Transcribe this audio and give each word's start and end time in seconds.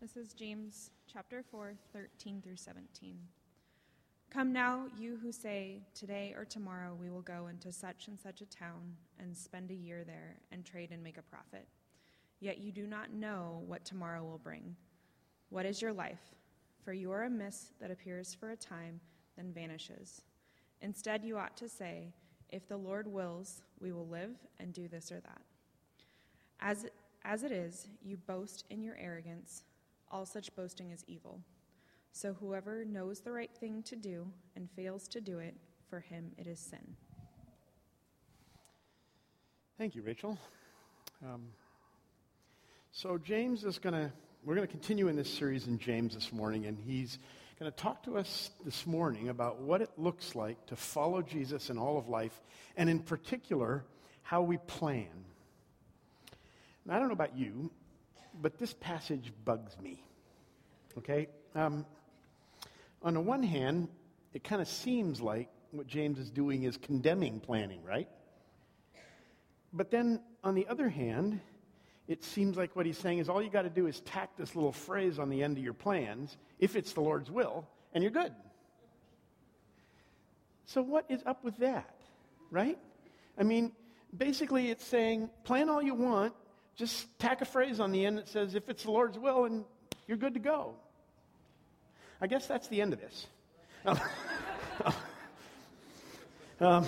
This 0.00 0.16
is 0.16 0.32
James 0.32 0.92
chapter 1.12 1.44
4, 1.50 1.74
13 1.92 2.40
through 2.40 2.56
17. 2.56 3.18
Come 4.30 4.50
now, 4.50 4.86
you 4.98 5.18
who 5.22 5.30
say, 5.30 5.82
Today 5.94 6.34
or 6.34 6.46
tomorrow 6.46 6.96
we 6.98 7.10
will 7.10 7.20
go 7.20 7.48
into 7.48 7.70
such 7.70 8.08
and 8.08 8.18
such 8.18 8.40
a 8.40 8.46
town 8.46 8.96
and 9.18 9.36
spend 9.36 9.70
a 9.70 9.74
year 9.74 10.02
there 10.04 10.36
and 10.52 10.64
trade 10.64 10.90
and 10.90 11.02
make 11.02 11.18
a 11.18 11.22
profit. 11.22 11.68
Yet 12.40 12.56
you 12.56 12.72
do 12.72 12.86
not 12.86 13.12
know 13.12 13.62
what 13.66 13.84
tomorrow 13.84 14.24
will 14.24 14.38
bring. 14.38 14.74
What 15.50 15.66
is 15.66 15.82
your 15.82 15.92
life? 15.92 16.34
For 16.82 16.94
you 16.94 17.12
are 17.12 17.24
a 17.24 17.30
mist 17.30 17.78
that 17.78 17.90
appears 17.90 18.32
for 18.32 18.52
a 18.52 18.56
time, 18.56 19.00
then 19.36 19.52
vanishes. 19.52 20.22
Instead, 20.80 21.26
you 21.26 21.36
ought 21.36 21.58
to 21.58 21.68
say, 21.68 22.14
If 22.48 22.66
the 22.66 22.78
Lord 22.78 23.06
wills, 23.06 23.60
we 23.78 23.92
will 23.92 24.08
live 24.08 24.38
and 24.58 24.72
do 24.72 24.88
this 24.88 25.12
or 25.12 25.20
that. 25.20 25.42
As, 26.58 26.86
as 27.22 27.42
it 27.42 27.52
is, 27.52 27.86
you 28.02 28.16
boast 28.16 28.64
in 28.70 28.82
your 28.82 28.96
arrogance. 28.98 29.64
All 30.10 30.26
such 30.26 30.54
boasting 30.56 30.90
is 30.90 31.04
evil. 31.06 31.40
So 32.12 32.32
whoever 32.32 32.84
knows 32.84 33.20
the 33.20 33.30
right 33.30 33.50
thing 33.60 33.82
to 33.84 33.96
do 33.96 34.26
and 34.56 34.68
fails 34.70 35.06
to 35.08 35.20
do 35.20 35.38
it, 35.38 35.54
for 35.88 36.00
him 36.00 36.32
it 36.36 36.46
is 36.46 36.58
sin. 36.58 36.96
Thank 39.78 39.94
you, 39.94 40.02
Rachel. 40.02 40.36
Um, 41.24 41.42
so 42.90 43.18
James 43.18 43.64
is 43.64 43.78
going 43.78 43.94
to, 43.94 44.12
we're 44.44 44.56
going 44.56 44.66
to 44.66 44.72
continue 44.72 45.08
in 45.08 45.16
this 45.16 45.32
series 45.32 45.68
in 45.68 45.78
James 45.78 46.14
this 46.14 46.32
morning, 46.32 46.66
and 46.66 46.76
he's 46.76 47.18
going 47.58 47.70
to 47.70 47.76
talk 47.76 48.02
to 48.02 48.18
us 48.18 48.50
this 48.64 48.86
morning 48.86 49.28
about 49.28 49.60
what 49.60 49.80
it 49.80 49.90
looks 49.96 50.34
like 50.34 50.66
to 50.66 50.76
follow 50.76 51.22
Jesus 51.22 51.70
in 51.70 51.78
all 51.78 51.96
of 51.96 52.08
life, 52.08 52.42
and 52.76 52.90
in 52.90 52.98
particular, 52.98 53.84
how 54.22 54.42
we 54.42 54.56
plan. 54.58 55.06
Now, 56.84 56.96
I 56.96 56.98
don't 56.98 57.08
know 57.08 57.14
about 57.14 57.36
you, 57.36 57.70
but 58.40 58.58
this 58.58 58.74
passage 58.74 59.32
bugs 59.44 59.78
me. 59.80 60.02
Okay? 60.98 61.28
Um, 61.54 61.84
on 63.02 63.14
the 63.14 63.20
one 63.20 63.42
hand, 63.42 63.88
it 64.32 64.44
kind 64.44 64.60
of 64.60 64.68
seems 64.68 65.20
like 65.20 65.48
what 65.72 65.86
James 65.86 66.18
is 66.18 66.30
doing 66.30 66.64
is 66.64 66.76
condemning 66.76 67.40
planning, 67.40 67.82
right? 67.84 68.08
But 69.72 69.90
then 69.90 70.20
on 70.42 70.54
the 70.54 70.66
other 70.68 70.88
hand, 70.88 71.40
it 72.08 72.24
seems 72.24 72.56
like 72.56 72.74
what 72.74 72.86
he's 72.86 72.98
saying 72.98 73.18
is 73.18 73.28
all 73.28 73.40
you 73.40 73.50
got 73.50 73.62
to 73.62 73.70
do 73.70 73.86
is 73.86 74.00
tack 74.00 74.36
this 74.36 74.56
little 74.56 74.72
phrase 74.72 75.18
on 75.18 75.30
the 75.30 75.42
end 75.42 75.56
of 75.58 75.64
your 75.64 75.74
plans, 75.74 76.36
if 76.58 76.74
it's 76.74 76.92
the 76.92 77.00
Lord's 77.00 77.30
will, 77.30 77.68
and 77.94 78.02
you're 78.02 78.10
good. 78.10 78.32
So, 80.66 80.82
what 80.82 81.04
is 81.08 81.22
up 81.24 81.44
with 81.44 81.56
that, 81.58 81.94
right? 82.50 82.78
I 83.38 83.42
mean, 83.44 83.72
basically, 84.16 84.70
it's 84.70 84.84
saying 84.84 85.30
plan 85.44 85.68
all 85.68 85.82
you 85.82 85.94
want, 85.94 86.34
just 86.80 87.06
tack 87.18 87.42
a 87.42 87.44
phrase 87.44 87.78
on 87.78 87.92
the 87.92 88.06
end 88.06 88.16
that 88.16 88.26
says, 88.26 88.54
if 88.54 88.70
it's 88.70 88.84
the 88.84 88.90
Lord's 88.90 89.18
will, 89.18 89.44
and 89.44 89.66
you're 90.08 90.16
good 90.16 90.32
to 90.32 90.40
go. 90.40 90.76
I 92.22 92.26
guess 92.26 92.46
that's 92.46 92.68
the 92.68 92.80
end 92.80 92.94
of 92.94 93.00
this. 93.00 93.26
um, 96.60 96.86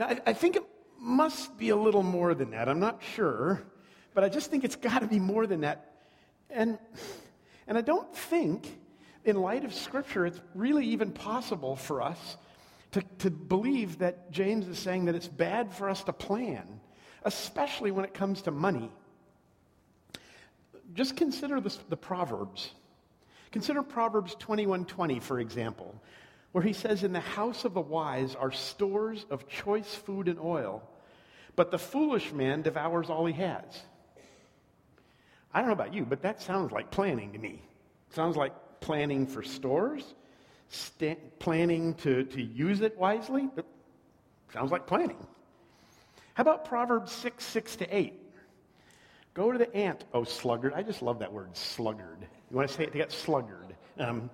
I, 0.00 0.20
I 0.26 0.32
think 0.32 0.56
it 0.56 0.64
must 0.98 1.56
be 1.56 1.68
a 1.68 1.76
little 1.76 2.02
more 2.02 2.34
than 2.34 2.50
that. 2.50 2.68
I'm 2.68 2.80
not 2.80 3.02
sure, 3.14 3.62
but 4.14 4.24
I 4.24 4.28
just 4.28 4.50
think 4.50 4.64
it's 4.64 4.74
got 4.74 4.98
to 4.98 5.06
be 5.06 5.20
more 5.20 5.46
than 5.46 5.60
that. 5.60 5.92
And, 6.50 6.76
and 7.68 7.78
I 7.78 7.82
don't 7.82 8.12
think, 8.16 8.66
in 9.24 9.36
light 9.36 9.64
of 9.64 9.72
Scripture, 9.72 10.26
it's 10.26 10.40
really 10.56 10.86
even 10.86 11.12
possible 11.12 11.76
for 11.76 12.02
us 12.02 12.36
to, 12.90 13.02
to 13.18 13.30
believe 13.30 13.98
that 13.98 14.32
James 14.32 14.66
is 14.66 14.80
saying 14.80 15.04
that 15.04 15.14
it's 15.14 15.28
bad 15.28 15.72
for 15.72 15.88
us 15.88 16.02
to 16.02 16.12
plan, 16.12 16.80
especially 17.22 17.92
when 17.92 18.04
it 18.04 18.12
comes 18.12 18.42
to 18.42 18.50
money 18.50 18.90
just 20.92 21.16
consider 21.16 21.60
this, 21.60 21.76
the 21.88 21.96
Proverbs. 21.96 22.70
Consider 23.52 23.82
Proverbs 23.82 24.34
21:20, 24.36 25.20
for 25.20 25.40
example, 25.40 25.94
where 26.52 26.64
he 26.64 26.72
says, 26.72 27.02
In 27.02 27.12
the 27.12 27.20
house 27.20 27.64
of 27.64 27.74
the 27.74 27.80
wise 27.80 28.34
are 28.34 28.52
stores 28.52 29.24
of 29.30 29.48
choice 29.48 29.94
food 29.94 30.28
and 30.28 30.38
oil, 30.38 30.82
but 31.56 31.70
the 31.70 31.78
foolish 31.78 32.32
man 32.32 32.62
devours 32.62 33.10
all 33.10 33.26
he 33.26 33.34
has. 33.34 33.82
I 35.52 35.60
don't 35.60 35.68
know 35.68 35.74
about 35.74 35.94
you, 35.94 36.04
but 36.04 36.22
that 36.22 36.42
sounds 36.42 36.72
like 36.72 36.90
planning 36.90 37.32
to 37.32 37.38
me. 37.38 37.62
Sounds 38.10 38.36
like 38.36 38.52
planning 38.80 39.26
for 39.26 39.42
stores, 39.42 40.14
st- 40.68 41.38
planning 41.38 41.94
to, 41.94 42.24
to 42.24 42.42
use 42.42 42.80
it 42.80 42.98
wisely. 42.98 43.48
Sounds 44.52 44.72
like 44.72 44.86
planning. 44.86 45.24
How 46.34 46.42
about 46.42 46.64
Proverbs 46.64 47.12
6, 47.12 47.44
6 47.44 47.76
to 47.76 47.96
8? 47.96 48.23
Go 49.34 49.50
to 49.50 49.58
the 49.58 49.74
ant, 49.76 50.04
oh 50.14 50.24
sluggard. 50.24 50.72
I 50.74 50.82
just 50.82 51.02
love 51.02 51.18
that 51.18 51.32
word, 51.32 51.56
sluggard. 51.56 52.26
You 52.50 52.56
want 52.56 52.68
to 52.68 52.74
say 52.74 52.84
it? 52.84 52.92
They 52.92 53.00
got 53.00 53.12
sluggard. 53.12 53.74
Um, 53.98 54.30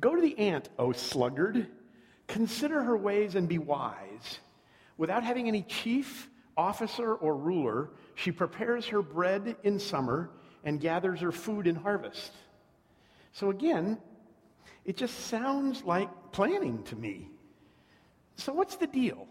Go 0.00 0.14
to 0.14 0.20
the 0.20 0.38
ant, 0.38 0.68
oh 0.78 0.92
sluggard. 0.92 1.66
Consider 2.28 2.82
her 2.82 2.96
ways 2.96 3.34
and 3.34 3.48
be 3.48 3.58
wise. 3.58 4.38
Without 4.96 5.24
having 5.24 5.48
any 5.48 5.62
chief, 5.62 6.28
officer, 6.56 7.14
or 7.14 7.36
ruler, 7.36 7.90
she 8.14 8.30
prepares 8.30 8.86
her 8.86 9.02
bread 9.02 9.56
in 9.64 9.78
summer 9.78 10.30
and 10.64 10.80
gathers 10.80 11.20
her 11.20 11.32
food 11.32 11.66
in 11.66 11.74
harvest. 11.74 12.32
So 13.32 13.50
again, 13.50 13.98
it 14.84 14.96
just 14.96 15.26
sounds 15.26 15.82
like 15.84 16.08
planning 16.32 16.82
to 16.84 16.96
me. 16.96 17.28
So, 18.36 18.52
what's 18.52 18.76
the 18.76 18.86
deal? 18.86 19.26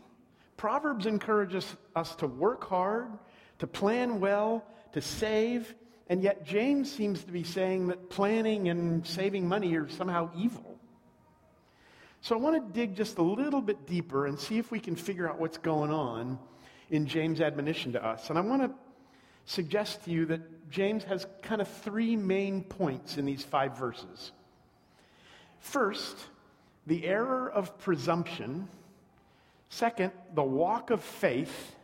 Proverbs 0.57 1.06
encourages 1.06 1.75
us 1.96 2.16
to 2.17 2.28
work 2.28 2.63
hard, 2.66 3.07
to 3.59 3.67
plan 3.67 4.19
well, 4.19 4.66
to 4.93 5.01
save, 5.01 5.73
and 6.09 6.23
yet 6.23 6.45
James 6.45 6.91
seems 6.91 7.23
to 7.23 7.31
be 7.31 7.43
saying 7.43 7.87
that 7.87 8.09
planning 8.09 8.69
and 8.69 9.05
saving 9.05 9.47
money 9.47 9.75
are 9.75 9.89
somehow 9.89 10.29
evil. 10.35 10.77
So 12.21 12.35
I 12.35 12.39
want 12.39 12.55
to 12.55 12.73
dig 12.73 12.95
just 12.95 13.17
a 13.17 13.23
little 13.23 13.61
bit 13.61 13.85
deeper 13.85 14.25
and 14.25 14.39
see 14.39 14.57
if 14.57 14.71
we 14.71 14.79
can 14.79 14.95
figure 14.95 15.29
out 15.29 15.39
what's 15.39 15.57
going 15.57 15.91
on 15.91 16.39
in 16.89 17.05
James' 17.05 17.41
admonition 17.41 17.93
to 17.93 18.05
us. 18.05 18.29
And 18.29 18.37
I 18.37 18.41
want 18.41 18.63
to 18.63 18.71
suggest 19.45 20.03
to 20.05 20.11
you 20.11 20.25
that 20.25 20.69
James 20.69 21.03
has 21.05 21.25
kind 21.41 21.61
of 21.61 21.67
three 21.67 22.15
main 22.15 22.63
points 22.63 23.17
in 23.17 23.25
these 23.25 23.43
five 23.43 23.77
verses. 23.77 24.31
First, 25.59 26.17
the 26.85 27.05
error 27.05 27.49
of 27.49 27.77
presumption. 27.77 28.67
Second, 29.69 30.11
the 30.33 30.43
walk 30.43 30.89
of 30.89 31.01
faith. 31.01 31.75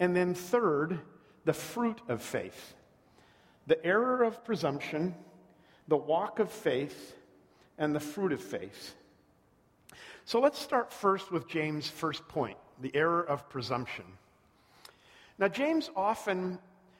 And 0.00 0.14
then 0.14 0.34
third, 0.34 1.00
the 1.48 1.54
fruit 1.54 2.02
of 2.08 2.20
faith. 2.20 2.74
The 3.68 3.82
error 3.82 4.22
of 4.22 4.44
presumption, 4.44 5.14
the 5.88 5.96
walk 5.96 6.40
of 6.40 6.52
faith, 6.52 7.16
and 7.78 7.94
the 7.94 8.00
fruit 8.00 8.32
of 8.32 8.42
faith. 8.42 8.94
So 10.26 10.40
let's 10.40 10.58
start 10.58 10.92
first 10.92 11.32
with 11.32 11.48
James' 11.48 11.88
first 11.88 12.28
point 12.28 12.58
the 12.82 12.94
error 12.94 13.22
of 13.22 13.48
presumption. 13.48 14.04
Now, 15.38 15.48
James 15.48 15.88
often 15.96 16.58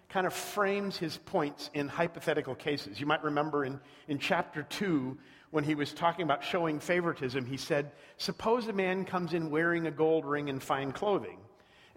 kind 0.08 0.26
of 0.26 0.32
frames 0.32 0.96
his 0.96 1.18
points 1.18 1.68
in 1.74 1.86
hypothetical 1.86 2.54
cases. 2.54 2.98
You 2.98 3.04
might 3.04 3.22
remember 3.22 3.66
in, 3.66 3.78
in 4.08 4.18
chapter 4.18 4.62
2, 4.62 5.14
when 5.50 5.62
he 5.62 5.74
was 5.74 5.92
talking 5.92 6.22
about 6.22 6.42
showing 6.42 6.80
favoritism, 6.80 7.44
he 7.44 7.58
said, 7.58 7.92
Suppose 8.16 8.66
a 8.68 8.72
man 8.72 9.04
comes 9.04 9.34
in 9.34 9.50
wearing 9.50 9.86
a 9.86 9.90
gold 9.90 10.24
ring 10.24 10.48
and 10.48 10.62
fine 10.62 10.90
clothing. 10.90 11.38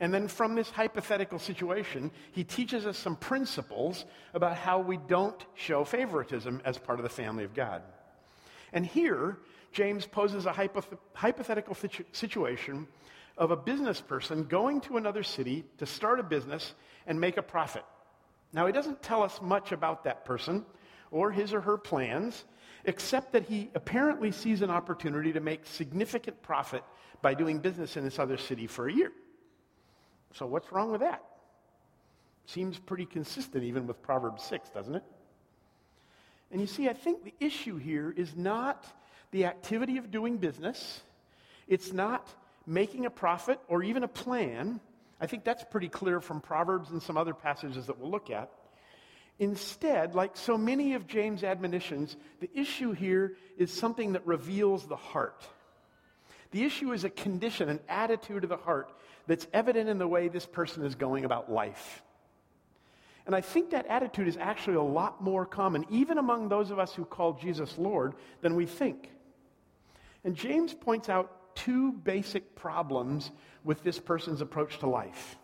And 0.02 0.12
then 0.12 0.28
from 0.28 0.56
this 0.56 0.72
hypothetical 0.72 1.38
situation, 1.38 2.10
he 2.32 2.44
teaches 2.44 2.88
us 2.88 2.98
some 2.98 3.16
principles 3.16 4.04
about 4.34 4.58
how 4.58 4.80
we 4.80 4.98
don't 4.98 5.46
show 5.54 5.84
favoritism 5.86 6.60
as 6.66 6.80
part 6.80 6.98
of 6.98 7.04
the 7.04 7.10
family 7.10 7.44
of 7.44 7.54
God. 7.54 7.84
And 8.74 8.84
here, 8.84 9.38
James 9.72 10.08
poses 10.08 10.48
a 10.48 10.52
hypoth- 10.52 10.98
hypothetical 11.14 11.76
situ- 11.76 12.04
situation 12.14 12.88
of 13.38 13.52
a 13.52 13.56
business 13.56 14.02
person 14.02 14.46
going 14.46 14.82
to 14.82 14.98
another 14.98 15.22
city 15.22 15.66
to 15.78 15.86
start 15.86 16.20
a 16.20 16.24
business 16.24 16.74
and 17.06 17.22
make 17.22 17.38
a 17.38 17.44
profit. 17.44 17.86
Now, 18.54 18.66
he 18.66 18.74
doesn't 18.74 19.04
tell 19.04 19.22
us 19.22 19.40
much 19.40 19.72
about 19.72 20.06
that 20.06 20.26
person 20.26 20.66
or 21.12 21.32
his 21.32 21.54
or 21.54 21.62
her 21.62 21.78
plans, 21.78 22.44
except 22.86 23.34
that 23.34 23.44
he 23.44 23.70
apparently 23.76 24.32
sees 24.32 24.64
an 24.64 24.72
opportunity 24.72 25.32
to 25.34 25.40
make 25.40 25.68
significant 25.68 26.42
profit 26.42 26.84
by 27.22 27.36
doing 27.36 27.60
business 27.60 27.98
in 27.98 28.04
this 28.04 28.18
other 28.18 28.38
city 28.38 28.66
for 28.66 28.88
a 28.88 28.94
year. 28.94 29.12
So, 30.34 30.46
what's 30.46 30.72
wrong 30.72 30.92
with 30.92 31.02
that? 31.02 31.24
Seems 32.46 32.80
pretty 32.80 33.06
consistent 33.06 33.64
even 33.64 33.88
with 33.88 34.02
Proverbs 34.02 34.44
6, 34.44 34.70
doesn't 34.70 34.96
it? 34.96 35.04
And 36.52 36.60
you 36.60 36.68
see, 36.68 36.90
I 36.90 36.94
think 36.94 37.24
the 37.24 37.34
issue 37.40 37.78
here 37.78 38.14
is 38.16 38.36
not 38.36 38.86
the 39.32 39.46
activity 39.46 39.98
of 39.98 40.12
doing 40.12 40.38
business, 40.38 41.02
it's 41.68 41.94
not 41.94 42.28
making 42.68 43.06
a 43.06 43.10
profit 43.10 43.60
or 43.68 43.84
even 43.84 44.04
a 44.04 44.08
plan. 44.08 44.80
I 45.20 45.28
think 45.28 45.44
that's 45.44 45.64
pretty 45.64 45.88
clear 45.88 46.20
from 46.20 46.42
Proverbs 46.42 46.90
and 46.90 47.02
some 47.02 47.16
other 47.16 47.34
passages 47.34 47.88
that 47.88 48.00
we'll 48.00 48.10
look 48.10 48.30
at. 48.30 48.52
Instead, 49.40 50.14
like 50.14 50.36
so 50.36 50.58
many 50.58 50.94
of 50.94 51.08
James' 51.08 51.44
admonitions, 51.44 52.18
the 52.40 52.50
issue 52.54 52.92
here 52.92 53.38
is 53.58 53.72
something 53.72 54.14
that 54.14 54.26
reveals 54.26 54.88
the 54.88 54.96
heart. 54.96 55.44
The 56.52 56.64
issue 56.64 56.92
is 56.92 57.04
a 57.04 57.10
condition, 57.10 57.70
an 57.70 57.80
attitude 57.88 58.44
of 58.44 58.50
the 58.50 58.58
heart 58.58 58.92
that's 59.28 59.48
evident 59.54 59.90
in 59.90 59.98
the 59.98 60.08
way 60.08 60.28
this 60.28 60.46
person 60.46 60.86
is 60.86 60.96
going 60.96 61.26
about 61.26 61.52
life. 61.52 62.04
And 63.26 63.36
I 63.36 63.42
think 63.42 63.70
that 63.72 63.86
attitude 63.86 64.28
is 64.28 64.38
actually 64.38 64.78
a 64.78 64.82
lot 64.82 65.22
more 65.22 65.46
common, 65.46 65.86
even 65.90 66.18
among 66.18 66.50
those 66.50 66.72
of 66.72 66.80
us 66.80 66.94
who 66.94 67.06
call 67.06 67.34
Jesus 67.34 67.78
Lord, 67.78 68.14
than 68.42 68.56
we 68.56 68.66
think. 68.66 69.12
And 70.24 70.36
James 70.36 70.74
points 70.74 71.08
out 71.10 71.56
two 71.56 71.92
basic 71.92 72.56
problems 72.56 73.32
with 73.64 73.84
this 73.84 74.00
person's 74.00 74.42
approach 74.42 74.80
to 74.80 74.88
life. 74.88 75.38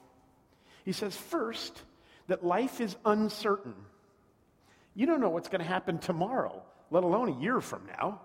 He 0.85 0.91
says, 0.91 1.15
first, 1.15 1.81
that 2.27 2.44
life 2.44 2.81
is 2.81 2.95
uncertain. 3.06 3.75
You 4.95 5.06
don't 5.06 5.21
know 5.21 5.30
what's 5.30 5.50
going 5.50 5.62
to 5.62 5.68
happen 5.68 6.00
tomorrow, 6.00 6.63
let 6.89 7.03
alone 7.03 7.30
a 7.30 7.39
year 7.39 7.62
from 7.62 7.85
now. 7.85 8.21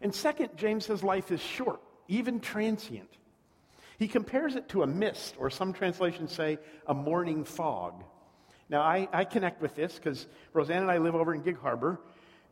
And 0.00 0.14
second, 0.14 0.56
James 0.56 0.86
says 0.86 1.02
life 1.02 1.30
is 1.30 1.40
short, 1.40 1.80
even 2.06 2.40
transient. 2.40 3.10
He 3.98 4.06
compares 4.06 4.54
it 4.54 4.68
to 4.70 4.84
a 4.84 4.86
mist, 4.86 5.34
or 5.38 5.50
some 5.50 5.72
translations 5.72 6.32
say 6.32 6.58
a 6.86 6.94
morning 6.94 7.44
fog. 7.44 8.04
Now, 8.68 8.80
I, 8.80 9.08
I 9.12 9.24
connect 9.24 9.60
with 9.60 9.74
this 9.74 9.94
because 9.94 10.26
Roseanne 10.52 10.82
and 10.82 10.90
I 10.90 10.98
live 10.98 11.16
over 11.16 11.34
in 11.34 11.42
Gig 11.42 11.58
Harbor, 11.58 12.00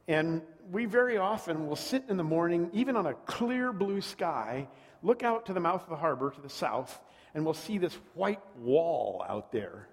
and 0.08 0.42
we 0.72 0.86
very 0.86 1.18
often 1.18 1.68
will 1.68 1.76
sit 1.76 2.04
in 2.08 2.16
the 2.16 2.24
morning, 2.24 2.70
even 2.72 2.96
on 2.96 3.06
a 3.06 3.14
clear 3.14 3.72
blue 3.72 4.00
sky, 4.00 4.66
look 5.02 5.22
out 5.22 5.46
to 5.46 5.52
the 5.52 5.60
mouth 5.60 5.82
of 5.82 5.88
the 5.88 5.96
harbor 5.96 6.30
to 6.30 6.40
the 6.40 6.48
south, 6.48 7.00
and 7.34 7.44
we'll 7.44 7.54
see 7.54 7.78
this 7.78 7.94
white 8.14 8.40
wall 8.56 9.24
out 9.28 9.52
there. 9.52 9.88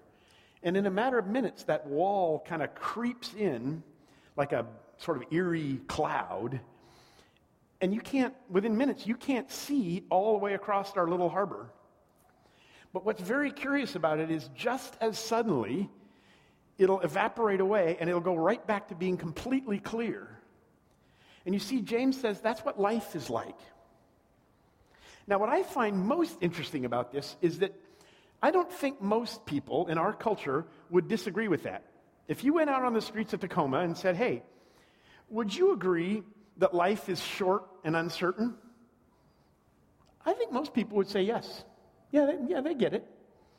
And 0.64 0.76
in 0.76 0.86
a 0.86 0.90
matter 0.90 1.18
of 1.18 1.26
minutes, 1.26 1.64
that 1.64 1.86
wall 1.86 2.44
kind 2.48 2.62
of 2.62 2.74
creeps 2.74 3.32
in 3.34 3.82
like 4.36 4.52
a 4.52 4.66
sort 4.96 5.18
of 5.18 5.32
eerie 5.32 5.80
cloud 5.86 6.60
and 7.80 7.94
you 7.94 8.00
can't, 8.00 8.34
within 8.48 8.76
minutes, 8.76 9.06
you 9.06 9.16
can't 9.16 9.50
see 9.50 10.04
all 10.10 10.32
the 10.32 10.38
way 10.38 10.54
across 10.54 10.96
our 10.96 11.08
little 11.08 11.28
harbor. 11.28 11.70
But 12.92 13.04
what's 13.04 13.20
very 13.20 13.50
curious 13.50 13.96
about 13.96 14.20
it 14.20 14.30
is 14.30 14.48
just 14.54 14.96
as 15.00 15.18
suddenly, 15.18 15.90
it'll 16.78 17.00
evaporate 17.00 17.60
away 17.60 17.96
and 17.98 18.08
it'll 18.08 18.20
go 18.20 18.36
right 18.36 18.64
back 18.66 18.88
to 18.88 18.94
being 18.94 19.16
completely 19.16 19.78
clear. 19.78 20.28
And 21.44 21.54
you 21.54 21.60
see, 21.60 21.80
James 21.80 22.20
says 22.20 22.40
that's 22.40 22.64
what 22.64 22.80
life 22.80 23.16
is 23.16 23.28
like. 23.28 23.58
Now, 25.26 25.38
what 25.38 25.48
I 25.48 25.62
find 25.62 25.98
most 25.98 26.36
interesting 26.40 26.84
about 26.84 27.10
this 27.10 27.36
is 27.40 27.58
that 27.60 27.74
I 28.42 28.50
don't 28.50 28.70
think 28.70 29.00
most 29.00 29.44
people 29.46 29.88
in 29.88 29.96
our 29.98 30.12
culture 30.12 30.66
would 30.90 31.08
disagree 31.08 31.48
with 31.48 31.62
that. 31.62 31.84
If 32.28 32.44
you 32.44 32.54
went 32.54 32.70
out 32.70 32.84
on 32.84 32.92
the 32.92 33.00
streets 33.00 33.32
of 33.32 33.40
Tacoma 33.40 33.80
and 33.80 33.96
said, 33.96 34.16
hey, 34.16 34.42
would 35.30 35.54
you 35.54 35.72
agree 35.72 36.22
that 36.58 36.74
life 36.74 37.08
is 37.08 37.20
short 37.20 37.64
and 37.84 37.96
uncertain? 37.96 38.54
I 40.24 40.32
think 40.32 40.52
most 40.52 40.72
people 40.72 40.96
would 40.96 41.08
say 41.08 41.22
yes. 41.22 41.64
Yeah, 42.10 42.26
they, 42.26 42.38
yeah, 42.48 42.60
they 42.60 42.74
get 42.74 42.94
it. 42.94 43.06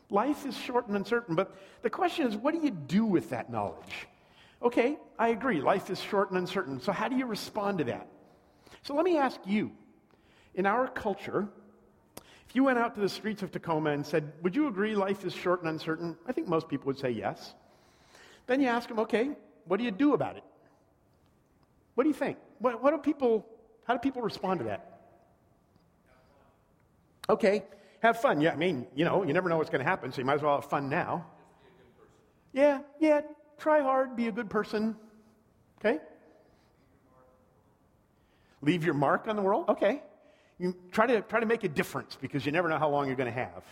Life 0.10 0.46
is 0.46 0.56
short 0.58 0.88
and 0.88 0.96
uncertain, 0.96 1.36
but 1.36 1.56
the 1.82 1.90
question 1.90 2.28
is, 2.28 2.36
what 2.36 2.54
do 2.54 2.62
you 2.62 2.72
do 2.72 3.06
with 3.06 3.32
that 3.32 3.52
knowledge? 3.52 4.08
Okay, 4.62 4.98
I 5.20 5.30
agree. 5.30 5.62
Life 5.62 5.90
is 5.90 6.00
short 6.00 6.30
and 6.30 6.38
uncertain. 6.38 6.80
So, 6.80 6.92
how 6.92 7.08
do 7.08 7.16
you 7.16 7.26
respond 7.26 7.80
to 7.80 7.84
that? 7.86 8.08
So, 8.84 8.94
let 8.96 9.04
me 9.04 9.18
ask 9.18 9.40
you 9.46 9.72
in 10.54 10.66
our 10.66 10.88
culture, 10.88 11.48
if 12.48 12.56
you 12.56 12.64
went 12.64 12.80
out 12.80 12.96
to 12.96 13.02
the 13.02 13.10
streets 13.10 13.44
of 13.44 13.52
Tacoma 13.52 13.92
and 13.92 14.06
said, 14.06 14.32
Would 14.44 14.56
you 14.56 14.68
agree 14.68 14.96
life 14.96 15.26
is 15.26 15.34
short 15.34 15.62
and 15.62 15.70
uncertain? 15.70 16.16
I 16.28 16.32
think 16.32 16.48
most 16.48 16.70
people 16.70 16.88
would 16.88 17.00
say 17.00 17.10
yes. 17.10 17.54
Then 18.48 18.62
you 18.62 18.68
ask 18.68 18.88
them, 18.88 19.00
Okay, 19.00 19.32
what 19.66 19.78
do 19.78 19.84
you 19.84 19.92
do 19.92 20.14
about 20.14 20.38
it? 20.38 20.44
What 21.96 22.04
do 22.04 22.10
you 22.10 22.16
think? 22.16 22.38
What, 22.60 22.82
what 22.82 22.92
do 22.92 22.98
people, 22.98 23.46
how 23.86 23.94
do 23.94 24.00
people 24.00 24.22
respond 24.22 24.60
to 24.60 24.66
that? 24.66 25.00
Okay, 27.30 27.64
have 28.02 28.22
fun. 28.22 28.40
Yeah, 28.40 28.52
I 28.52 28.56
mean, 28.56 28.86
you 28.96 29.04
know, 29.04 29.24
you 29.24 29.34
never 29.34 29.50
know 29.50 29.58
what's 29.58 29.70
going 29.70 29.84
to 29.84 29.90
happen, 29.90 30.12
so 30.12 30.20
you 30.20 30.26
might 30.26 30.36
as 30.36 30.42
well 30.42 30.56
have 30.62 30.70
fun 30.70 30.90
now. 30.90 31.26
Yeah, 32.54 32.82
yeah, 33.00 33.22
try 33.58 33.82
hard, 33.82 34.16
be 34.16 34.28
a 34.28 34.32
good 34.32 34.50
person. 34.50 34.96
Okay? 35.80 36.00
Leave 38.62 38.84
your 38.84 38.94
mark 38.94 39.28
on 39.28 39.36
the 39.36 39.42
world? 39.42 39.66
Okay. 39.70 40.02
You 40.58 40.76
try 40.92 41.06
to 41.06 41.22
try 41.22 41.40
to 41.40 41.46
make 41.46 41.64
a 41.64 41.68
difference 41.68 42.18
because 42.20 42.46
you 42.46 42.52
never 42.52 42.70
know 42.70 42.78
how 42.78 42.90
long 42.90 43.08
you're 43.08 43.16
going 43.16 43.32
to 43.32 43.40
have. 43.40 43.64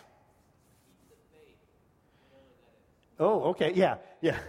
Oh, 3.18 3.42
okay. 3.50 3.72
Yeah, 3.74 3.96
yeah. 4.20 4.38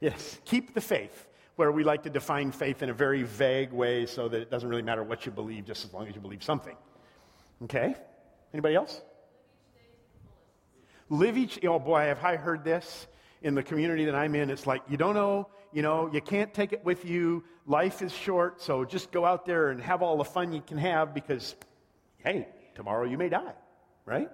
Yes. 0.00 0.38
Keep 0.44 0.74
the 0.74 0.82
faith 0.82 1.28
where 1.56 1.70
we 1.70 1.84
like 1.84 2.02
to 2.02 2.10
define 2.10 2.50
faith 2.50 2.82
in 2.82 2.90
a 2.90 2.94
very 2.94 3.22
vague 3.22 3.72
way 3.72 4.06
so 4.06 4.28
that 4.28 4.40
it 4.40 4.50
doesn't 4.50 4.68
really 4.68 4.82
matter 4.82 5.02
what 5.02 5.24
you 5.24 5.32
believe, 5.32 5.64
just 5.64 5.84
as 5.84 5.92
long 5.92 6.08
as 6.08 6.14
you 6.14 6.20
believe 6.20 6.42
something. 6.42 6.76
Okay? 7.62 7.94
Anybody 8.52 8.74
else? 8.74 9.00
Live 11.10 11.36
each, 11.36 11.62
oh 11.64 11.78
boy, 11.78 12.00
have 12.00 12.24
I 12.24 12.36
heard 12.36 12.64
this 12.64 13.06
in 13.42 13.54
the 13.54 13.62
community 13.62 14.06
that 14.06 14.14
I'm 14.14 14.34
in. 14.34 14.50
It's 14.50 14.66
like, 14.66 14.82
you 14.88 14.96
don't 14.96 15.14
know, 15.14 15.48
you 15.72 15.82
know, 15.82 16.10
you 16.12 16.20
can't 16.20 16.52
take 16.52 16.72
it 16.72 16.84
with 16.84 17.04
you. 17.04 17.44
Life 17.66 18.02
is 18.02 18.12
short, 18.12 18.60
so 18.60 18.84
just 18.84 19.12
go 19.12 19.24
out 19.24 19.44
there 19.44 19.68
and 19.68 19.80
have 19.80 20.02
all 20.02 20.16
the 20.16 20.24
fun 20.24 20.52
you 20.52 20.62
can 20.66 20.78
have 20.78 21.14
because, 21.14 21.54
hey, 22.18 22.48
tomorrow 22.74 23.04
you 23.04 23.18
may 23.18 23.28
die, 23.28 23.52
right? 24.06 24.30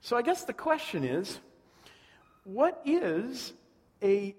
So 0.00 0.16
I 0.16 0.22
guess 0.22 0.44
the 0.44 0.52
question 0.52 1.04
is 1.04 1.38
what 2.44 2.80
is 2.84 3.52
a 4.02 4.34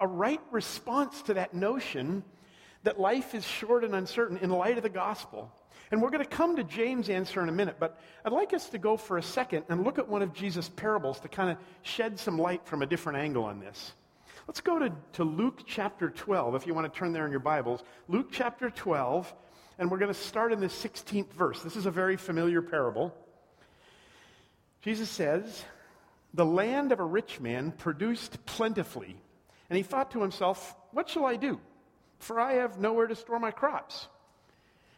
a 0.00 0.06
right 0.06 0.40
response 0.50 1.22
to 1.22 1.34
that 1.34 1.54
notion 1.54 2.24
that 2.84 3.00
life 3.00 3.34
is 3.34 3.44
short 3.44 3.84
and 3.84 3.94
uncertain 3.94 4.38
in 4.38 4.50
light 4.50 4.76
of 4.76 4.82
the 4.82 4.88
gospel. 4.88 5.52
And 5.90 6.02
we're 6.02 6.10
going 6.10 6.24
to 6.24 6.28
come 6.28 6.56
to 6.56 6.64
James' 6.64 7.08
answer 7.08 7.42
in 7.42 7.48
a 7.48 7.52
minute, 7.52 7.76
but 7.78 7.98
I'd 8.24 8.32
like 8.32 8.52
us 8.52 8.68
to 8.70 8.78
go 8.78 8.96
for 8.96 9.16
a 9.16 9.22
second 9.22 9.64
and 9.68 9.84
look 9.84 9.98
at 9.98 10.06
one 10.06 10.22
of 10.22 10.34
Jesus' 10.34 10.68
parables 10.68 11.18
to 11.20 11.28
kind 11.28 11.50
of 11.50 11.56
shed 11.82 12.18
some 12.18 12.38
light 12.38 12.66
from 12.66 12.82
a 12.82 12.86
different 12.86 13.18
angle 13.18 13.44
on 13.44 13.58
this. 13.58 13.92
Let's 14.46 14.60
go 14.60 14.78
to, 14.78 14.92
to 15.14 15.24
Luke 15.24 15.62
chapter 15.66 16.10
12, 16.10 16.54
if 16.54 16.66
you 16.66 16.74
want 16.74 16.92
to 16.92 16.98
turn 16.98 17.12
there 17.12 17.24
in 17.24 17.30
your 17.30 17.40
Bibles. 17.40 17.82
Luke 18.06 18.28
chapter 18.30 18.70
12, 18.70 19.34
and 19.78 19.90
we're 19.90 19.98
going 19.98 20.12
to 20.12 20.18
start 20.18 20.52
in 20.52 20.60
the 20.60 20.66
16th 20.66 21.32
verse. 21.32 21.62
This 21.62 21.76
is 21.76 21.86
a 21.86 21.90
very 21.90 22.16
familiar 22.16 22.60
parable. 22.60 23.14
Jesus 24.82 25.08
says, 25.08 25.64
The 26.34 26.46
land 26.46 26.92
of 26.92 27.00
a 27.00 27.04
rich 27.04 27.40
man 27.40 27.72
produced 27.72 28.44
plentifully. 28.46 29.16
And 29.70 29.76
he 29.76 29.82
thought 29.82 30.10
to 30.12 30.22
himself, 30.22 30.76
What 30.92 31.08
shall 31.08 31.26
I 31.26 31.36
do? 31.36 31.60
For 32.18 32.40
I 32.40 32.54
have 32.54 32.78
nowhere 32.78 33.06
to 33.06 33.14
store 33.14 33.38
my 33.38 33.50
crops. 33.50 34.08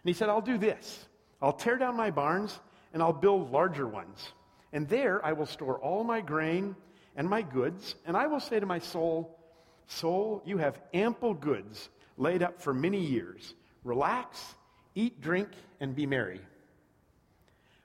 And 0.03 0.09
he 0.09 0.15
said, 0.15 0.29
I'll 0.29 0.41
do 0.41 0.59
this 0.59 1.07
I'll 1.43 1.53
tear 1.53 1.77
down 1.77 1.97
my 1.97 2.11
barns 2.11 2.59
and 2.93 3.03
I'll 3.03 3.13
build 3.13 3.51
larger 3.51 3.87
ones. 3.87 4.33
And 4.73 4.89
there 4.89 5.25
I 5.25 5.33
will 5.33 5.47
store 5.47 5.79
all 5.79 6.05
my 6.05 6.21
grain 6.21 6.77
and 7.17 7.29
my 7.29 7.43
goods. 7.43 7.95
And 8.07 8.17
I 8.17 8.27
will 8.27 8.41
say 8.41 8.61
to 8.61 8.67
my 8.67 8.79
soul, 8.79 9.37
Soul, 9.87 10.43
you 10.45 10.59
have 10.59 10.81
ample 10.95 11.35
goods 11.35 11.89
laid 12.17 12.43
up 12.43 12.63
for 12.63 12.73
many 12.73 13.01
years. 13.01 13.55
Relax, 13.83 14.55
eat, 14.95 15.21
drink, 15.21 15.49
and 15.81 15.97
be 15.97 16.07
merry. 16.07 16.41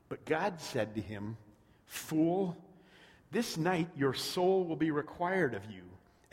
But 0.07 0.23
God 0.25 0.61
said 0.61 0.93
to 0.95 1.01
him, 1.01 1.37
Fool, 1.87 2.55
this 3.31 3.57
night 3.57 3.89
your 3.97 4.13
soul 4.13 4.65
will 4.65 4.75
be 4.75 4.91
required 4.91 5.55
of 5.55 5.65
you 5.71 5.81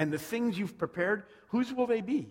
and 0.02 0.12
the 0.12 0.18
things 0.18 0.58
you've 0.58 0.76
prepared, 0.78 1.22
whose 1.50 1.72
will 1.72 1.86
they 1.86 2.00
be? 2.00 2.28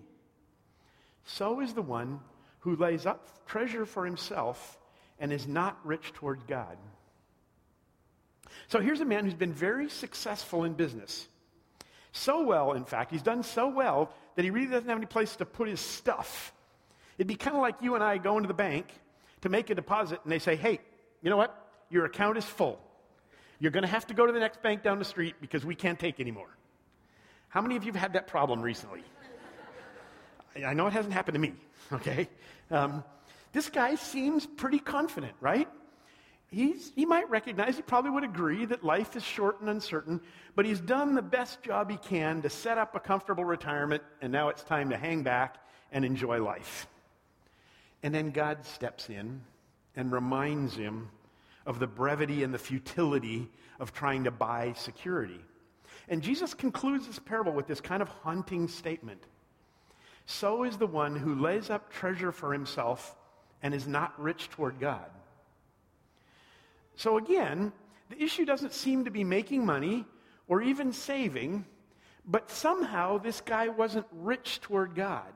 So 1.24 1.62
is 1.62 1.74
the 1.74 1.82
one 1.82 2.20
who 2.60 2.76
lays 2.76 3.06
up 3.06 3.48
treasure 3.48 3.86
for 3.86 4.06
himself 4.06 4.78
and 5.22 5.32
is 5.32 5.48
not 5.48 5.80
rich 5.86 6.12
toward 6.12 6.46
God. 6.48 6.78
So 8.68 8.82
here's 8.82 9.00
a 9.00 9.06
man 9.06 9.24
who's 9.24 9.34
been 9.34 9.54
very 9.54 9.90
successful 9.90 10.66
in 10.66 10.74
business. 10.74 11.30
So 12.12 12.44
well, 12.44 12.74
in 12.74 12.84
fact, 12.84 13.10
he's 13.10 13.22
done 13.22 13.42
so 13.42 13.70
well 13.70 14.12
that 14.36 14.44
he 14.44 14.52
really 14.52 14.68
doesn't 14.68 14.90
have 14.90 14.98
any 14.98 15.06
place 15.06 15.38
to 15.38 15.46
put 15.46 15.70
his 15.70 15.80
stuff. 15.80 16.52
It'd 17.18 17.26
be 17.26 17.36
kind 17.36 17.56
of 17.56 17.62
like 17.62 17.76
you 17.82 17.96
and 17.96 18.04
I 18.04 18.18
going 18.18 18.44
to 18.44 18.50
the 18.50 18.54
bank 18.54 18.88
to 19.44 19.50
make 19.50 19.70
a 19.70 19.76
deposit, 19.76 20.20
and 20.24 20.32
they 20.32 20.40
say, 20.40 20.58
hey, 20.58 20.82
you 21.22 21.30
know 21.30 21.38
what? 21.38 21.56
Your 21.90 22.04
account 22.04 22.38
is 22.38 22.44
full. 22.44 22.82
You're 23.60 23.72
going 23.72 23.86
to 23.86 23.90
have 23.90 24.08
to 24.08 24.14
go 24.14 24.26
to 24.26 24.34
the 24.34 24.42
next 24.42 24.62
bank 24.62 24.84
down 24.84 25.00
the 25.00 25.06
street 25.06 25.36
because 25.40 25.66
we 25.66 25.74
can't 25.74 25.98
take 25.98 26.20
anymore. 26.20 26.50
How 27.52 27.60
many 27.62 27.76
of 27.76 27.84
you 27.84 27.92
have 27.92 28.02
had 28.02 28.14
that 28.14 28.28
problem 28.28 28.62
recently? 28.62 29.04
I 30.66 30.74
know 30.74 30.88
it 30.88 30.94
hasn't 30.94 31.14
happened 31.14 31.36
to 31.36 31.40
me, 31.40 31.54
okay? 31.92 32.30
Um, 32.70 33.04
this 33.52 33.70
guy 33.70 33.96
seems 33.96 34.46
pretty 34.46 34.80
confident, 34.80 35.34
right? 35.42 35.68
He's, 36.50 36.94
he 36.96 37.06
might 37.06 37.30
recognize, 37.30 37.76
he 37.76 37.82
probably 37.82 38.12
would 38.12 38.24
agree 38.24 38.64
that 38.66 38.86
life 38.86 39.18
is 39.18 39.24
short 39.24 39.60
and 39.60 39.70
uncertain, 39.70 40.22
but 40.56 40.66
he's 40.66 40.80
done 40.80 41.14
the 41.14 41.22
best 41.22 41.62
job 41.62 41.92
he 41.92 41.98
can 41.98 42.42
to 42.42 42.50
set 42.50 42.78
up 42.78 42.96
a 42.96 43.02
comfortable 43.02 43.44
retirement, 43.44 44.02
and 44.22 44.32
now 44.32 44.48
it's 44.48 44.64
time 44.64 44.90
to 44.90 44.98
hang 44.98 45.22
back 45.22 45.58
and 45.92 46.06
enjoy 46.06 46.42
life. 46.42 46.88
And 48.02 48.16
then 48.16 48.32
God 48.32 48.66
steps 48.66 49.10
in 49.10 49.42
and 49.98 50.10
reminds 50.10 50.76
him 50.76 51.10
of 51.66 51.80
the 51.80 51.88
brevity 51.88 52.44
and 52.44 52.54
the 52.54 52.60
futility 52.60 53.50
of 53.78 53.94
trying 53.94 54.24
to 54.24 54.32
buy 54.32 54.74
security. 54.78 55.42
And 56.12 56.22
Jesus 56.22 56.54
concludes 56.54 57.08
this 57.08 57.20
parable 57.20 57.54
with 57.54 57.68
this 57.68 57.80
kind 57.80 58.02
of 58.02 58.10
haunting 58.10 58.68
statement 58.68 59.24
So 60.26 60.66
is 60.66 60.78
the 60.78 60.86
one 60.86 61.16
who 61.16 61.36
lays 61.36 61.70
up 61.70 61.92
treasure 61.92 62.34
for 62.34 62.52
himself 62.52 63.16
and 63.64 63.74
is 63.74 63.88
not 63.88 64.22
rich 64.22 64.50
toward 64.50 64.80
God. 64.80 65.10
So 66.96 67.18
again, 67.18 67.72
the 68.10 68.22
issue 68.22 68.46
doesn't 68.46 68.74
seem 68.74 69.06
to 69.06 69.12
be 69.12 69.24
making 69.24 69.66
money 69.66 70.06
or 70.50 70.62
even 70.62 70.92
saving, 70.92 71.66
but 72.26 72.52
somehow 72.52 73.18
this 73.18 73.40
guy 73.40 73.70
wasn't 73.70 74.06
rich 74.12 74.60
toward 74.60 74.96
God. 74.96 75.32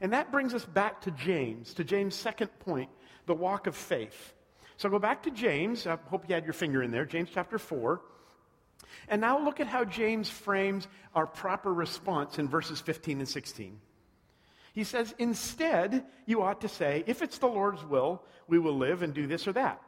And 0.00 0.12
that 0.12 0.30
brings 0.30 0.54
us 0.54 0.64
back 0.64 1.00
to 1.02 1.10
James, 1.10 1.74
to 1.74 1.82
James' 1.82 2.14
second 2.14 2.48
point, 2.60 2.88
the 3.26 3.34
walk 3.34 3.66
of 3.66 3.74
faith. 3.74 4.32
So 4.76 4.88
go 4.88 5.00
back 5.00 5.24
to 5.24 5.30
James. 5.32 5.88
I 5.88 5.98
hope 6.06 6.24
you 6.28 6.34
had 6.36 6.44
your 6.44 6.52
finger 6.52 6.84
in 6.84 6.92
there, 6.92 7.04
James 7.04 7.30
chapter 7.34 7.58
4. 7.58 8.00
And 9.08 9.20
now 9.20 9.38
look 9.38 9.60
at 9.60 9.66
how 9.66 9.84
James 9.84 10.28
frames 10.28 10.86
our 11.14 11.26
proper 11.26 11.72
response 11.72 12.38
in 12.38 12.48
verses 12.48 12.80
15 12.80 13.18
and 13.18 13.28
16. 13.28 13.78
He 14.72 14.84
says, 14.84 15.14
Instead, 15.18 16.04
you 16.26 16.42
ought 16.42 16.60
to 16.62 16.68
say, 16.68 17.04
If 17.06 17.22
it's 17.22 17.38
the 17.38 17.46
Lord's 17.46 17.84
will, 17.84 18.22
we 18.46 18.58
will 18.58 18.76
live 18.76 19.02
and 19.02 19.12
do 19.12 19.26
this 19.26 19.46
or 19.46 19.52
that. 19.52 19.80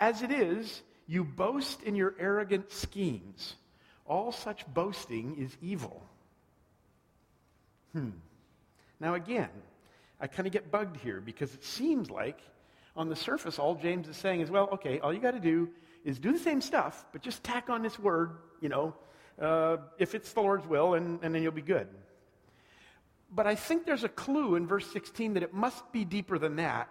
As 0.00 0.22
it 0.22 0.30
is, 0.30 0.82
you 1.06 1.24
boast 1.24 1.82
in 1.82 1.94
your 1.94 2.14
arrogant 2.18 2.72
schemes. 2.72 3.56
All 4.06 4.32
such 4.32 4.66
boasting 4.66 5.36
is 5.38 5.56
evil. 5.62 6.02
Hmm. 7.92 8.10
Now, 9.00 9.14
again, 9.14 9.50
I 10.20 10.26
kind 10.26 10.46
of 10.46 10.52
get 10.52 10.70
bugged 10.70 10.96
here 10.96 11.20
because 11.20 11.52
it 11.54 11.64
seems 11.64 12.10
like 12.10 12.38
on 12.94 13.08
the 13.08 13.16
surface, 13.16 13.58
all 13.58 13.74
James 13.74 14.08
is 14.08 14.16
saying 14.16 14.40
is, 14.40 14.50
well, 14.50 14.68
okay, 14.72 15.00
all 15.00 15.12
you 15.12 15.20
got 15.20 15.32
to 15.32 15.40
do 15.40 15.68
is 16.04 16.18
do 16.18 16.32
the 16.32 16.38
same 16.38 16.60
stuff, 16.60 17.04
but 17.12 17.22
just 17.22 17.42
tack 17.42 17.70
on 17.70 17.82
this 17.82 17.98
word, 17.98 18.38
you 18.60 18.68
know, 18.68 18.94
uh, 19.40 19.78
if 19.98 20.14
it's 20.14 20.32
the 20.32 20.40
Lord's 20.40 20.66
will, 20.66 20.94
and, 20.94 21.18
and 21.22 21.34
then 21.34 21.42
you'll 21.42 21.52
be 21.52 21.62
good. 21.62 21.88
But 23.34 23.46
I 23.46 23.54
think 23.54 23.86
there's 23.86 24.04
a 24.04 24.08
clue 24.08 24.56
in 24.56 24.66
verse 24.66 24.86
16 24.92 25.34
that 25.34 25.42
it 25.42 25.54
must 25.54 25.90
be 25.92 26.04
deeper 26.04 26.38
than 26.38 26.56
that 26.56 26.88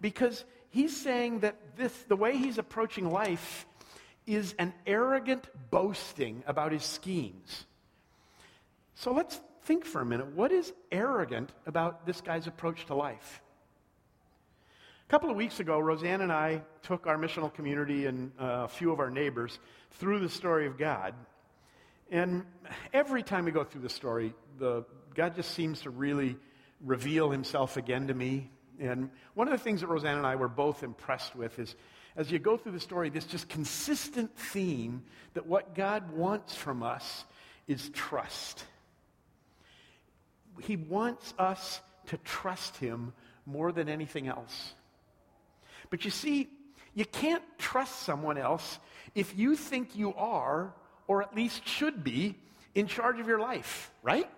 because 0.00 0.44
he's 0.70 0.96
saying 0.96 1.40
that 1.40 1.76
this, 1.76 1.92
the 2.08 2.16
way 2.16 2.36
he's 2.36 2.58
approaching 2.58 3.10
life 3.10 3.66
is 4.26 4.54
an 4.58 4.72
arrogant 4.86 5.48
boasting 5.70 6.42
about 6.46 6.72
his 6.72 6.82
schemes. 6.82 7.66
So 8.94 9.12
let's 9.12 9.40
think 9.64 9.84
for 9.84 10.00
a 10.00 10.06
minute. 10.06 10.28
What 10.34 10.50
is 10.50 10.72
arrogant 10.90 11.52
about 11.66 12.06
this 12.06 12.20
guy's 12.20 12.46
approach 12.46 12.86
to 12.86 12.94
life? 12.94 13.40
A 15.06 15.10
couple 15.10 15.28
of 15.28 15.36
weeks 15.36 15.60
ago, 15.60 15.78
Roseanne 15.78 16.22
and 16.22 16.32
I 16.32 16.62
took 16.82 17.06
our 17.06 17.18
missional 17.18 17.52
community 17.52 18.06
and 18.06 18.32
uh, 18.40 18.64
a 18.64 18.68
few 18.68 18.90
of 18.90 19.00
our 19.00 19.10
neighbors 19.10 19.58
through 19.92 20.20
the 20.20 20.30
story 20.30 20.66
of 20.66 20.78
God. 20.78 21.14
And 22.10 22.44
every 22.90 23.22
time 23.22 23.44
we 23.44 23.50
go 23.50 23.64
through 23.64 23.82
the 23.82 23.90
story, 23.90 24.32
the, 24.58 24.86
God 25.14 25.36
just 25.36 25.50
seems 25.50 25.82
to 25.82 25.90
really 25.90 26.36
reveal 26.80 27.30
himself 27.30 27.76
again 27.76 28.06
to 28.06 28.14
me. 28.14 28.50
And 28.80 29.10
one 29.34 29.46
of 29.46 29.52
the 29.52 29.62
things 29.62 29.82
that 29.82 29.88
Roseanne 29.88 30.16
and 30.16 30.26
I 30.26 30.36
were 30.36 30.48
both 30.48 30.82
impressed 30.82 31.36
with 31.36 31.58
is 31.58 31.76
as 32.16 32.30
you 32.30 32.38
go 32.38 32.56
through 32.56 32.72
the 32.72 32.80
story, 32.80 33.10
this 33.10 33.26
just 33.26 33.48
consistent 33.50 34.34
theme 34.38 35.02
that 35.34 35.46
what 35.46 35.74
God 35.74 36.12
wants 36.12 36.54
from 36.54 36.82
us 36.82 37.26
is 37.68 37.90
trust. 37.90 38.64
He 40.62 40.76
wants 40.76 41.34
us 41.38 41.82
to 42.06 42.16
trust 42.16 42.78
Him 42.78 43.12
more 43.44 43.70
than 43.70 43.90
anything 43.90 44.28
else. 44.28 44.72
But 45.94 46.04
you 46.04 46.10
see, 46.10 46.48
you 46.92 47.04
can't 47.04 47.44
trust 47.56 48.00
someone 48.00 48.36
else 48.36 48.80
if 49.14 49.38
you 49.38 49.54
think 49.54 49.94
you 49.94 50.12
are, 50.14 50.74
or 51.06 51.22
at 51.22 51.36
least 51.36 51.68
should 51.68 52.02
be, 52.02 52.34
in 52.74 52.88
charge 52.88 53.20
of 53.20 53.28
your 53.28 53.38
life, 53.38 53.92
right? 54.02 54.28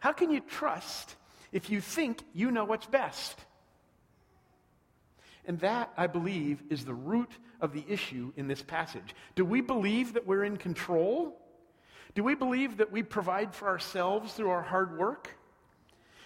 How 0.00 0.12
can 0.12 0.30
you 0.30 0.40
trust 0.40 1.14
if 1.52 1.68
you 1.68 1.82
think 1.82 2.22
you 2.32 2.50
know 2.50 2.64
what's 2.64 2.86
best? 2.86 3.38
And 5.44 5.60
that, 5.60 5.92
I 5.94 6.06
believe, 6.06 6.62
is 6.70 6.86
the 6.86 6.94
root 6.94 7.32
of 7.60 7.74
the 7.74 7.84
issue 7.86 8.32
in 8.38 8.48
this 8.48 8.62
passage. 8.62 9.14
Do 9.34 9.44
we 9.44 9.60
believe 9.60 10.14
that 10.14 10.26
we're 10.26 10.44
in 10.44 10.56
control? 10.56 11.38
Do 12.14 12.24
we 12.24 12.34
believe 12.34 12.78
that 12.78 12.90
we 12.90 13.02
provide 13.02 13.54
for 13.54 13.68
ourselves 13.68 14.32
through 14.32 14.48
our 14.48 14.62
hard 14.62 14.96
work? 14.96 15.36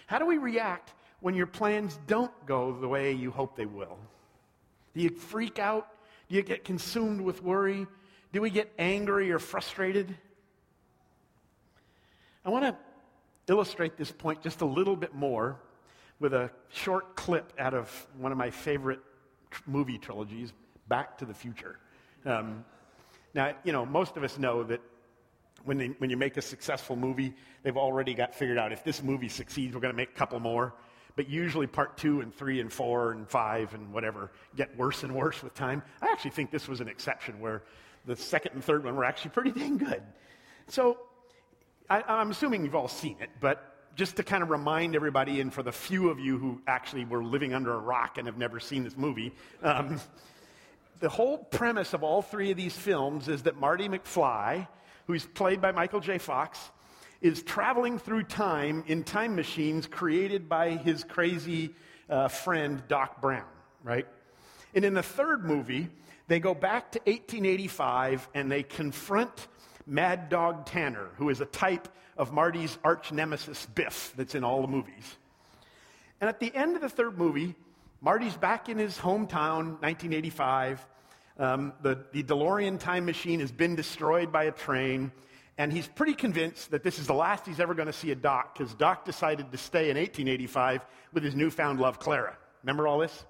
How 0.07 0.19
do 0.19 0.25
we 0.25 0.37
react 0.37 0.93
when 1.19 1.35
your 1.35 1.47
plans 1.47 1.99
don't 2.07 2.31
go 2.45 2.71
the 2.79 2.87
way 2.87 3.11
you 3.11 3.29
hope 3.29 3.57
they 3.57 3.65
will? 3.65 3.99
Do 4.95 5.01
you 5.01 5.09
freak 5.09 5.59
out? 5.59 5.87
Do 6.29 6.35
you 6.35 6.43
get 6.43 6.63
consumed 6.63 7.21
with 7.21 7.43
worry? 7.43 7.87
Do 8.31 8.41
we 8.41 8.49
get 8.49 8.71
angry 8.77 9.31
or 9.31 9.39
frustrated? 9.39 10.15
I 12.45 12.49
want 12.49 12.65
to 12.65 12.75
illustrate 13.47 13.97
this 13.97 14.11
point 14.11 14.41
just 14.41 14.61
a 14.61 14.65
little 14.65 14.95
bit 14.95 15.13
more 15.13 15.59
with 16.19 16.33
a 16.33 16.49
short 16.69 17.15
clip 17.15 17.53
out 17.59 17.73
of 17.73 18.07
one 18.17 18.31
of 18.31 18.37
my 18.37 18.49
favorite 18.49 18.99
movie 19.65 19.97
trilogies, 19.97 20.53
Back 20.87 21.17
to 21.19 21.25
the 21.25 21.33
Future. 21.33 21.79
Um, 22.25 22.63
now, 23.33 23.53
you 23.63 23.71
know, 23.71 23.85
most 23.85 24.15
of 24.17 24.23
us 24.23 24.37
know 24.37 24.63
that 24.63 24.81
when, 25.65 25.77
they, 25.77 25.87
when 25.97 26.09
you 26.09 26.17
make 26.17 26.37
a 26.37 26.41
successful 26.41 26.95
movie, 26.95 27.33
they've 27.63 27.77
already 27.77 28.13
got 28.13 28.33
figured 28.33 28.57
out 28.57 28.71
if 28.71 28.83
this 28.83 29.01
movie 29.01 29.29
succeeds, 29.29 29.73
we're 29.73 29.81
going 29.81 29.93
to 29.93 29.97
make 29.97 30.09
a 30.09 30.17
couple 30.17 30.39
more. 30.39 30.73
But 31.15 31.29
usually, 31.29 31.67
part 31.67 31.97
two 31.97 32.21
and 32.21 32.33
three 32.33 32.59
and 32.59 32.71
four 32.71 33.11
and 33.11 33.29
five 33.29 33.73
and 33.73 33.93
whatever 33.93 34.31
get 34.55 34.75
worse 34.77 35.03
and 35.03 35.13
worse 35.13 35.43
with 35.43 35.53
time. 35.53 35.83
I 36.01 36.07
actually 36.07 36.31
think 36.31 36.49
this 36.49 36.67
was 36.67 36.81
an 36.81 36.87
exception 36.87 37.39
where 37.39 37.63
the 38.05 38.15
second 38.15 38.53
and 38.53 38.63
third 38.63 38.83
one 38.83 38.95
were 38.95 39.05
actually 39.05 39.31
pretty 39.31 39.51
dang 39.51 39.77
good. 39.77 40.01
So, 40.67 40.97
I, 41.89 42.03
I'm 42.07 42.31
assuming 42.31 42.63
you've 42.63 42.75
all 42.75 42.87
seen 42.87 43.17
it, 43.19 43.29
but 43.39 43.73
just 43.95 44.15
to 44.15 44.23
kind 44.23 44.41
of 44.41 44.49
remind 44.49 44.95
everybody, 44.95 45.39
and 45.39 45.53
for 45.53 45.61
the 45.61 45.71
few 45.71 46.09
of 46.09 46.19
you 46.19 46.37
who 46.37 46.61
actually 46.65 47.05
were 47.05 47.23
living 47.23 47.53
under 47.53 47.73
a 47.73 47.79
rock 47.79 48.17
and 48.17 48.25
have 48.27 48.37
never 48.37 48.59
seen 48.59 48.83
this 48.83 48.97
movie, 48.97 49.33
um, 49.61 49.99
the 50.99 51.09
whole 51.09 51.37
premise 51.37 51.93
of 51.93 52.03
all 52.03 52.21
three 52.21 52.49
of 52.49 52.57
these 52.57 52.75
films 52.75 53.27
is 53.27 53.43
that 53.43 53.57
Marty 53.57 53.87
McFly, 53.87 54.67
who's 55.05 55.25
played 55.25 55.61
by 55.61 55.71
Michael 55.71 55.99
J. 55.99 56.17
Fox, 56.17 56.57
is 57.23 57.41
traveling 57.41 57.97
through 57.97 58.23
time 58.23 58.83
in 58.85 59.01
time 59.03 59.35
machines 59.35 59.87
created 59.87 60.49
by 60.49 60.71
his 60.71 61.05
crazy 61.05 61.73
uh, 62.09 62.27
friend 62.27 62.83
Doc 62.89 63.21
Brown, 63.21 63.47
right? 63.81 64.05
And 64.75 64.83
in 64.83 64.93
the 64.93 65.01
third 65.01 65.45
movie, 65.45 65.89
they 66.27 66.39
go 66.39 66.53
back 66.53 66.91
to 66.91 66.99
1885 66.99 68.27
and 68.35 68.51
they 68.51 68.61
confront 68.61 69.47
Mad 69.87 70.27
Dog 70.27 70.65
Tannen, 70.65 71.07
who 71.15 71.29
is 71.29 71.39
a 71.39 71.45
type 71.45 71.87
of 72.17 72.33
Marty's 72.33 72.77
arch 72.83 73.13
nemesis, 73.13 73.65
Biff, 73.73 74.13
that's 74.17 74.35
in 74.35 74.43
all 74.43 74.61
the 74.61 74.67
movies. 74.67 75.17
And 76.19 76.27
at 76.27 76.41
the 76.41 76.53
end 76.53 76.75
of 76.75 76.81
the 76.81 76.89
third 76.89 77.17
movie, 77.17 77.55
Marty's 78.01 78.35
back 78.35 78.67
in 78.67 78.77
his 78.77 78.97
hometown, 78.97 79.79
1985. 79.81 80.85
Um, 81.39 81.73
the, 81.81 82.03
the 82.11 82.21
DeLorean 82.21 82.79
time 82.79 83.05
machine 83.05 83.39
has 83.39 83.51
been 83.51 83.75
destroyed 83.75 84.31
by 84.31 84.43
a 84.43 84.51
train, 84.51 85.11
and 85.57 85.71
he's 85.71 85.87
pretty 85.87 86.13
convinced 86.13 86.71
that 86.71 86.83
this 86.83 86.97
is 86.97 87.07
the 87.07 87.13
last 87.13 87.45
he's 87.45 87.59
ever 87.59 87.73
going 87.73 87.87
to 87.87 87.93
see 87.93 88.11
a 88.11 88.15
Doc, 88.15 88.57
because 88.57 88.73
Doc 88.73 89.05
decided 89.05 89.51
to 89.51 89.57
stay 89.57 89.89
in 89.89 89.97
1885 89.97 90.85
with 91.13 91.23
his 91.23 91.35
newfound 91.35 91.79
love, 91.79 91.99
Clara. 91.99 92.35
Remember 92.63 92.87
all 92.87 92.99
this? 92.99 93.25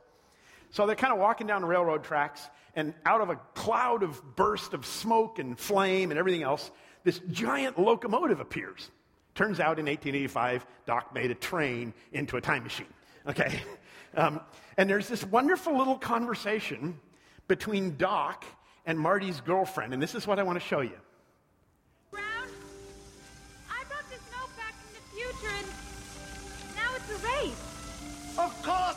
So 0.71 0.87
they're 0.87 0.95
kind 0.95 1.13
of 1.13 1.19
walking 1.19 1.47
down 1.47 1.61
the 1.61 1.67
railroad 1.67 2.03
tracks, 2.03 2.47
and 2.75 2.93
out 3.05 3.21
of 3.21 3.29
a 3.29 3.35
cloud 3.53 4.03
of 4.03 4.35
burst 4.35 4.73
of 4.73 4.85
smoke 4.85 5.37
and 5.37 5.59
flame 5.59 6.11
and 6.11 6.19
everything 6.19 6.43
else, 6.43 6.71
this 7.03 7.19
giant 7.29 7.77
locomotive 7.77 8.39
appears. 8.39 8.89
Turns 9.35 9.59
out 9.59 9.79
in 9.79 9.85
1885, 9.85 10.65
Doc 10.85 11.13
made 11.13 11.31
a 11.31 11.35
train 11.35 11.93
into 12.13 12.37
a 12.37 12.41
time 12.41 12.63
machine. 12.63 12.87
Okay? 13.27 13.61
Um, 14.15 14.41
and 14.77 14.87
there's 14.87 15.07
this 15.07 15.25
wonderful 15.25 15.75
little 15.75 15.97
conversation 15.97 16.99
between 17.47 17.97
Doc 17.97 18.45
and 18.85 18.99
Marty's 18.99 19.41
girlfriend, 19.41 19.91
and 19.91 19.99
this 19.99 20.13
is 20.13 20.27
what 20.27 20.37
I 20.37 20.43
want 20.43 20.59
to 20.61 20.63
show 20.63 20.81
you. 20.81 20.99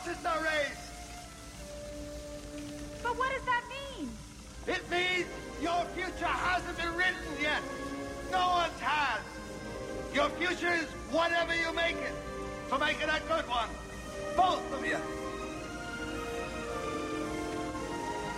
Of 0.07 0.23
course 0.23 0.41
race! 0.41 0.91
But 3.03 3.17
what 3.17 3.29
does 3.31 3.43
that 3.43 3.63
mean? 3.69 4.09
It 4.65 4.89
means 4.89 5.25
your 5.61 5.83
future 5.95 6.25
hasn't 6.25 6.77
been 6.77 6.95
written 6.95 7.13
yet. 7.41 7.61
No 8.31 8.47
one's 8.47 8.79
has. 8.79 9.21
Your 10.13 10.29
future 10.29 10.73
is 10.73 10.85
whatever 11.11 11.53
you 11.55 11.73
make 11.73 11.97
it. 11.97 12.13
So 12.69 12.77
make 12.77 13.01
it 13.01 13.09
a 13.09 13.19
good 13.27 13.49
one. 13.49 13.69
Both 14.37 14.73
of 14.73 14.85
you. 14.85 14.97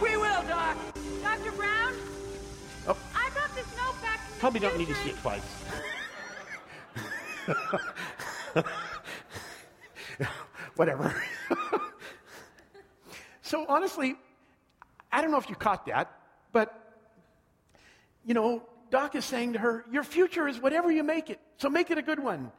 We 0.01 0.17
will, 0.17 0.43
Doc. 0.47 0.77
Dr. 1.21 1.51
Brown? 1.51 1.93
Oh. 2.87 2.97
I 3.13 3.29
brought 3.29 3.53
this 3.53 3.67
note 3.77 4.01
back 4.01 4.19
from 4.19 4.33
the 4.33 4.39
Probably 4.39 4.59
don't 4.59 4.77
need 4.77 4.87
to 4.87 4.95
see 4.95 5.09
it 5.09 5.17
twice. 5.17 5.43
Whatever. 10.75 11.13
so 13.41 13.65
honestly, 13.67 14.15
I 15.11 15.21
don't 15.21 15.31
know 15.31 15.37
if 15.37 15.49
you 15.49 15.55
caught 15.55 15.85
that, 15.87 16.11
but 16.51 16.75
you 18.25 18.33
know, 18.33 18.63
Doc 18.91 19.15
is 19.15 19.25
saying 19.25 19.53
to 19.53 19.59
her, 19.59 19.85
Your 19.91 20.03
future 20.03 20.47
is 20.47 20.59
whatever 20.59 20.91
you 20.91 21.03
make 21.03 21.29
it, 21.29 21.39
so 21.57 21.69
make 21.69 21.91
it 21.91 21.97
a 21.97 22.01
good 22.01 22.19
one. 22.19 22.51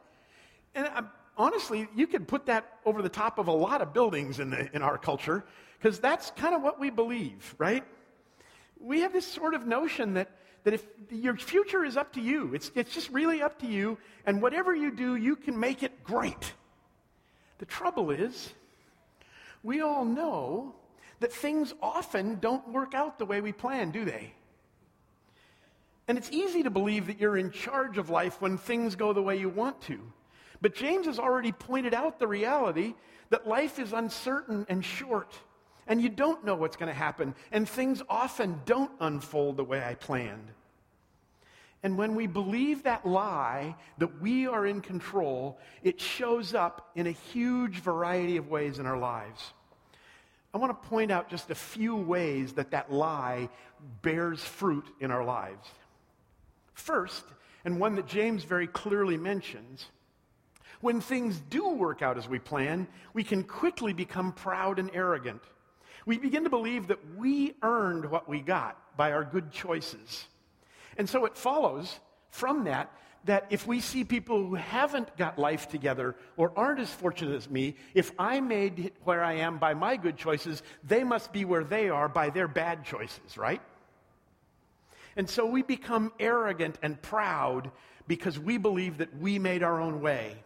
And 0.75 0.89
honestly, 1.37 1.87
you 1.95 2.07
could 2.07 2.27
put 2.27 2.45
that 2.45 2.79
over 2.85 3.01
the 3.01 3.09
top 3.09 3.37
of 3.37 3.47
a 3.47 3.51
lot 3.51 3.81
of 3.81 3.93
buildings 3.93 4.39
in, 4.39 4.49
the, 4.49 4.73
in 4.75 4.81
our 4.81 4.97
culture, 4.97 5.43
because 5.77 5.99
that's 5.99 6.31
kind 6.31 6.55
of 6.55 6.61
what 6.61 6.79
we 6.79 6.89
believe, 6.89 7.55
right? 7.57 7.83
We 8.79 9.01
have 9.01 9.13
this 9.13 9.27
sort 9.27 9.53
of 9.53 9.67
notion 9.67 10.13
that, 10.15 10.29
that 10.63 10.73
if 10.73 10.85
your 11.09 11.35
future 11.35 11.83
is 11.83 11.97
up 11.97 12.13
to 12.13 12.21
you, 12.21 12.53
it's, 12.53 12.71
it's 12.75 12.93
just 12.93 13.09
really 13.09 13.41
up 13.41 13.59
to 13.59 13.67
you, 13.67 13.97
and 14.25 14.41
whatever 14.41 14.75
you 14.75 14.91
do, 14.91 15.15
you 15.15 15.35
can 15.35 15.59
make 15.59 15.83
it 15.83 16.03
great. 16.03 16.53
The 17.57 17.65
trouble 17.65 18.11
is, 18.11 18.53
we 19.63 19.81
all 19.81 20.05
know 20.05 20.75
that 21.19 21.31
things 21.31 21.73
often 21.81 22.39
don't 22.39 22.67
work 22.69 22.93
out 22.93 23.19
the 23.19 23.25
way 23.25 23.41
we 23.41 23.51
plan, 23.51 23.91
do 23.91 24.05
they? 24.05 24.33
And 26.07 26.17
it's 26.17 26.31
easy 26.31 26.63
to 26.63 26.69
believe 26.69 27.07
that 27.07 27.19
you're 27.19 27.37
in 27.37 27.51
charge 27.51 27.97
of 27.97 28.09
life 28.09 28.41
when 28.41 28.57
things 28.57 28.95
go 28.95 29.13
the 29.13 29.21
way 29.21 29.37
you 29.37 29.49
want 29.49 29.79
to. 29.83 29.99
But 30.61 30.75
James 30.75 31.05
has 31.05 31.19
already 31.19 31.51
pointed 31.51 31.93
out 31.93 32.19
the 32.19 32.27
reality 32.27 32.95
that 33.29 33.47
life 33.47 33.79
is 33.79 33.93
uncertain 33.93 34.65
and 34.67 34.83
short, 34.83 35.33
and 35.87 36.01
you 36.01 36.09
don't 36.09 36.43
know 36.43 36.55
what's 36.55 36.75
going 36.75 36.89
to 36.89 36.93
happen, 36.93 37.33
and 37.51 37.67
things 37.67 38.01
often 38.09 38.59
don't 38.65 38.91
unfold 38.99 39.57
the 39.57 39.63
way 39.63 39.83
I 39.83 39.95
planned. 39.95 40.51
And 41.83 41.97
when 41.97 42.15
we 42.15 42.27
believe 42.27 42.83
that 42.83 43.05
lie 43.07 43.75
that 43.97 44.21
we 44.21 44.47
are 44.47 44.67
in 44.67 44.81
control, 44.81 45.59
it 45.81 45.99
shows 45.99 46.53
up 46.53 46.91
in 46.95 47.07
a 47.07 47.11
huge 47.11 47.79
variety 47.79 48.37
of 48.37 48.49
ways 48.49 48.77
in 48.77 48.85
our 48.85 48.97
lives. 48.97 49.53
I 50.53 50.57
want 50.57 50.81
to 50.81 50.89
point 50.89 51.11
out 51.11 51.29
just 51.29 51.49
a 51.49 51.55
few 51.55 51.95
ways 51.95 52.53
that 52.53 52.71
that 52.71 52.91
lie 52.91 53.49
bears 54.01 54.43
fruit 54.43 54.85
in 54.99 55.09
our 55.09 55.23
lives. 55.23 55.67
First, 56.73 57.23
and 57.65 57.79
one 57.79 57.95
that 57.95 58.07
James 58.07 58.43
very 58.43 58.67
clearly 58.67 59.17
mentions, 59.17 59.85
when 60.81 60.99
things 60.99 61.41
do 61.49 61.69
work 61.69 62.01
out 62.01 62.17
as 62.17 62.27
we 62.27 62.39
plan, 62.39 62.87
we 63.13 63.23
can 63.23 63.43
quickly 63.43 63.93
become 63.93 64.33
proud 64.33 64.77
and 64.77 64.89
arrogant. 64.93 65.41
We 66.05 66.17
begin 66.17 66.43
to 66.43 66.49
believe 66.49 66.87
that 66.87 66.99
we 67.15 67.53
earned 67.61 68.05
what 68.05 68.27
we 68.27 68.39
got 68.41 68.77
by 68.97 69.11
our 69.11 69.23
good 69.23 69.51
choices. 69.51 70.25
And 70.97 71.09
so 71.09 71.25
it 71.25 71.37
follows 71.37 71.99
from 72.29 72.65
that 72.65 72.91
that 73.25 73.45
if 73.49 73.67
we 73.67 73.79
see 73.79 74.03
people 74.03 74.43
who 74.43 74.55
haven't 74.55 75.15
got 75.15 75.37
life 75.37 75.69
together 75.69 76.15
or 76.37 76.51
aren't 76.57 76.79
as 76.79 76.89
fortunate 76.89 77.35
as 77.35 77.49
me, 77.49 77.75
if 77.93 78.11
I 78.17 78.39
made 78.39 78.79
it 78.79 78.93
where 79.03 79.23
I 79.23 79.33
am 79.33 79.59
by 79.59 79.73
my 79.73 79.95
good 79.95 80.17
choices, 80.17 80.63
they 80.83 81.03
must 81.03 81.31
be 81.31 81.45
where 81.45 81.63
they 81.63 81.89
are 81.89 82.09
by 82.09 82.31
their 82.31 82.47
bad 82.47 82.83
choices, 82.83 83.37
right? 83.37 83.61
And 85.15 85.29
so 85.29 85.45
we 85.45 85.61
become 85.61 86.11
arrogant 86.19 86.79
and 86.81 86.99
proud 87.01 87.71
because 88.07 88.39
we 88.39 88.57
believe 88.57 88.97
that 88.97 89.15
we 89.17 89.37
made 89.37 89.61
our 89.61 89.79
own 89.79 90.01
way. 90.01 90.43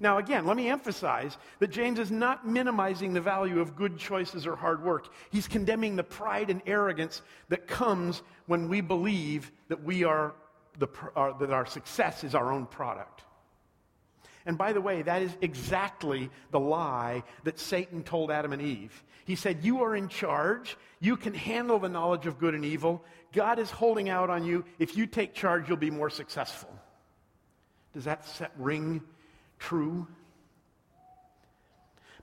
Now, 0.00 0.18
again, 0.18 0.46
let 0.46 0.56
me 0.56 0.68
emphasize 0.68 1.36
that 1.58 1.70
James 1.70 1.98
is 1.98 2.10
not 2.10 2.46
minimizing 2.46 3.12
the 3.12 3.20
value 3.20 3.60
of 3.60 3.76
good 3.76 3.98
choices 3.98 4.46
or 4.46 4.56
hard 4.56 4.82
work. 4.82 5.08
He's 5.30 5.48
condemning 5.48 5.96
the 5.96 6.04
pride 6.04 6.50
and 6.50 6.62
arrogance 6.66 7.22
that 7.48 7.66
comes 7.66 8.22
when 8.46 8.68
we 8.68 8.80
believe 8.80 9.50
that, 9.68 9.82
we 9.82 10.04
are 10.04 10.34
the, 10.78 10.88
uh, 11.14 11.36
that 11.38 11.50
our 11.50 11.66
success 11.66 12.24
is 12.24 12.34
our 12.34 12.52
own 12.52 12.66
product. 12.66 13.22
And 14.44 14.56
by 14.56 14.72
the 14.72 14.80
way, 14.80 15.02
that 15.02 15.22
is 15.22 15.32
exactly 15.40 16.30
the 16.52 16.60
lie 16.60 17.24
that 17.44 17.58
Satan 17.58 18.04
told 18.04 18.30
Adam 18.30 18.52
and 18.52 18.62
Eve. 18.62 19.02
He 19.24 19.34
said, 19.34 19.64
You 19.64 19.82
are 19.82 19.96
in 19.96 20.08
charge. 20.08 20.76
You 21.00 21.16
can 21.16 21.34
handle 21.34 21.80
the 21.80 21.88
knowledge 21.88 22.26
of 22.26 22.38
good 22.38 22.54
and 22.54 22.64
evil. 22.64 23.04
God 23.32 23.58
is 23.58 23.70
holding 23.70 24.08
out 24.08 24.30
on 24.30 24.44
you. 24.44 24.64
If 24.78 24.96
you 24.96 25.06
take 25.06 25.34
charge, 25.34 25.68
you'll 25.68 25.78
be 25.78 25.90
more 25.90 26.10
successful. 26.10 26.72
Does 27.92 28.04
that 28.04 28.24
set, 28.26 28.52
ring 28.56 29.02
true? 29.58 30.06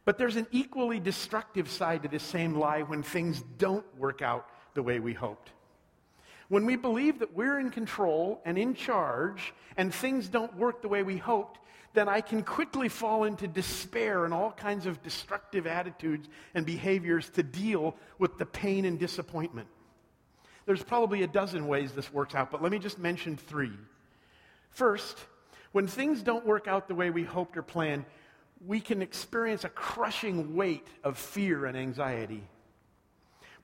But 0.06 0.18
there's 0.18 0.36
an 0.36 0.48
equally 0.52 1.00
destructive 1.00 1.70
side 1.70 2.04
to 2.04 2.10
this 2.10 2.24
same 2.24 2.56
lie 2.56 2.82
when 2.82 3.04
things 3.04 3.42
don't 3.58 3.86
work 3.98 4.22
out 4.22 4.50
the 4.74 4.84
way 4.84 5.00
we 5.00 5.14
hoped. 5.14 5.52
When 6.50 6.66
we 6.66 6.76
believe 6.76 7.20
that 7.20 7.34
we're 7.36 7.60
in 7.60 7.72
control 7.72 8.42
and 8.46 8.58
in 8.58 8.76
charge 8.76 9.54
and 9.78 9.94
things 9.94 10.28
don't 10.28 10.56
work 10.58 10.82
the 10.82 10.88
way 10.88 11.02
we 11.04 11.18
hoped, 11.18 11.60
then 11.94 12.10
I 12.10 12.22
can 12.22 12.44
quickly 12.44 12.90
fall 12.90 13.24
into 13.24 13.48
despair 13.48 14.26
and 14.26 14.34
all 14.34 14.52
kinds 14.52 14.86
of 14.86 15.02
destructive 15.04 15.68
attitudes 15.68 16.28
and 16.54 16.66
behaviors 16.66 17.30
to 17.32 17.44
deal 17.44 17.96
with 18.20 18.38
the 18.38 18.46
pain 18.46 18.86
and 18.86 19.00
disappointment. 19.00 19.68
There's 20.66 20.84
probably 20.84 21.24
a 21.24 21.28
dozen 21.28 21.68
ways 21.68 21.92
this 21.92 22.12
works 22.12 22.36
out, 22.36 22.52
but 22.52 22.62
let 22.62 22.72
me 22.72 22.80
just 22.80 22.98
mention 22.98 23.38
three. 23.38 23.74
First, 24.72 25.18
when 25.74 25.88
things 25.88 26.22
don't 26.22 26.46
work 26.46 26.68
out 26.68 26.88
the 26.88 26.96
way 26.96 27.10
we 27.10 27.24
hoped 27.24 27.58
or 27.58 27.64
planned, 27.64 28.06
we 28.66 28.80
can 28.80 29.02
experience 29.02 29.66
a 29.66 29.70
crushing 29.70 30.56
weight 30.56 30.88
of 31.04 31.18
fear 31.18 31.66
and 31.66 31.76
anxiety. 31.76 32.44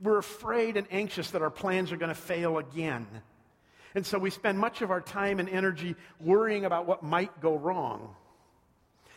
We're 0.01 0.17
afraid 0.17 0.75
and 0.75 0.87
anxious 0.91 1.31
that 1.31 1.41
our 1.41 1.49
plans 1.49 1.91
are 1.91 1.97
going 1.97 2.13
to 2.13 2.15
fail 2.15 2.57
again. 2.57 3.07
And 3.95 4.05
so 4.05 4.17
we 4.17 4.29
spend 4.29 4.57
much 4.57 4.81
of 4.81 4.91
our 4.91 5.01
time 5.01 5.39
and 5.39 5.47
energy 5.47 5.95
worrying 6.19 6.65
about 6.65 6.85
what 6.85 7.03
might 7.03 7.39
go 7.41 7.57
wrong. 7.57 8.15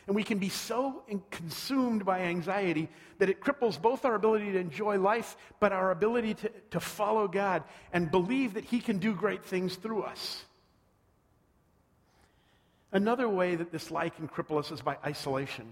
And 0.07 0.17
we 0.17 0.25
can 0.25 0.39
be 0.39 0.49
so 0.49 1.05
consumed 1.31 2.05
by 2.05 2.21
anxiety 2.21 2.89
that 3.19 3.31
it 3.31 3.41
cripples 3.41 3.81
both 3.81 4.05
our 4.05 4.17
ability 4.17 4.53
to 4.53 4.59
enjoy 4.59 4.99
life, 4.99 5.37
but 5.61 5.73
our 5.73 5.93
ability 5.93 6.35
to, 6.35 6.51
to 6.73 6.81
follow 6.81 7.29
God 7.29 7.63
and 7.93 8.11
believe 8.11 8.55
that 8.55 8.65
He 8.65 8.81
can 8.81 8.99
do 8.99 9.15
great 9.15 9.45
things 9.45 9.77
through 9.77 10.03
us. 10.03 10.45
Another 12.93 13.29
way 13.29 13.57
that 13.57 13.73
this 13.73 13.91
lie 13.91 14.11
can 14.11 14.29
cripple 14.29 14.59
us 14.59 14.71
is 14.71 14.83
by 14.83 14.99
isolation. 15.05 15.67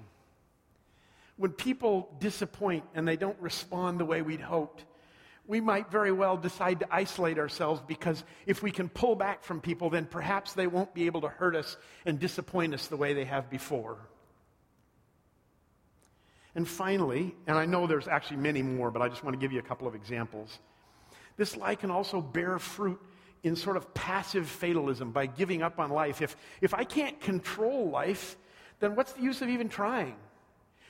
When 1.37 1.53
people 1.53 2.15
disappoint 2.19 2.85
and 2.95 3.07
they 3.07 3.17
don't 3.17 3.39
respond 3.41 4.01
the 4.01 4.05
way 4.05 4.23
we'd 4.23 4.41
hoped, 4.41 4.85
we 5.47 5.61
might 5.61 5.91
very 5.91 6.13
well 6.13 6.37
decide 6.37 6.81
to 6.81 6.95
isolate 6.95 7.39
ourselves 7.39 7.83
because 7.87 8.25
if 8.47 8.63
we 8.63 8.71
can 8.71 8.89
pull 8.89 9.17
back 9.17 9.43
from 9.43 9.61
people, 9.61 9.91
then 9.91 10.07
perhaps 10.07 10.53
they 10.53 10.67
won't 10.67 10.95
be 10.95 11.07
able 11.07 11.23
to 11.23 11.29
hurt 11.29 11.57
us 11.57 11.77
and 12.07 12.19
disappoint 12.19 12.73
us 12.73 12.87
the 12.87 12.97
way 12.97 13.15
they 13.15 13.25
have 13.25 13.51
before. 13.51 13.99
And 16.55 16.67
finally, 16.67 17.35
and 17.47 17.57
I 17.57 17.67
know 17.67 17.87
there's 17.87 18.09
actually 18.09 18.39
many 18.39 18.63
more, 18.63 18.91
but 18.91 19.03
I 19.03 19.09
just 19.09 19.25
want 19.25 19.35
to 19.35 19.41
give 19.41 19.53
you 19.53 19.59
a 19.59 19.63
couple 19.63 19.87
of 19.87 19.95
examples. 19.95 20.59
This 21.37 21.57
lie 21.57 21.75
can 21.75 21.91
also 21.91 22.21
bear 22.21 22.59
fruit 22.59 23.01
in 23.43 23.57
sort 23.57 23.77
of 23.77 23.95
passive 23.95 24.49
fatalism 24.49 25.13
by 25.13 25.27
giving 25.27 25.63
up 25.63 25.79
on 25.79 25.91
life. 25.91 26.21
If, 26.21 26.37
if 26.61 26.75
I 26.75 26.85
can't 26.85 27.21
control 27.21 27.91
life, 27.91 28.37
then 28.81 28.95
what's 28.97 29.13
the 29.13 29.23
use 29.23 29.41
of 29.43 29.49
even 29.49 29.69
trying? 29.69 30.17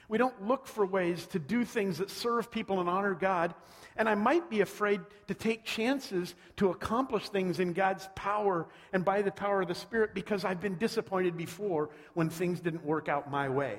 We 0.08 0.18
don't 0.18 0.48
look 0.48 0.66
for 0.66 0.84
ways 0.84 1.24
to 1.28 1.38
do 1.38 1.64
things 1.64 1.98
that 1.98 2.10
serve 2.10 2.50
people 2.50 2.80
and 2.80 2.88
honor 2.88 3.14
God. 3.14 3.54
And 3.96 4.08
I 4.08 4.16
might 4.16 4.50
be 4.50 4.60
afraid 4.60 5.00
to 5.28 5.34
take 5.34 5.64
chances 5.64 6.34
to 6.56 6.70
accomplish 6.70 7.28
things 7.28 7.60
in 7.60 7.74
God's 7.74 8.08
power 8.16 8.66
and 8.92 9.04
by 9.04 9.22
the 9.22 9.30
power 9.30 9.62
of 9.62 9.68
the 9.68 9.74
Spirit 9.74 10.12
because 10.12 10.44
I've 10.44 10.60
been 10.60 10.78
disappointed 10.78 11.36
before 11.36 11.90
when 12.14 12.28
things 12.28 12.58
didn't 12.58 12.84
work 12.84 13.08
out 13.08 13.30
my 13.30 13.48
way. 13.48 13.78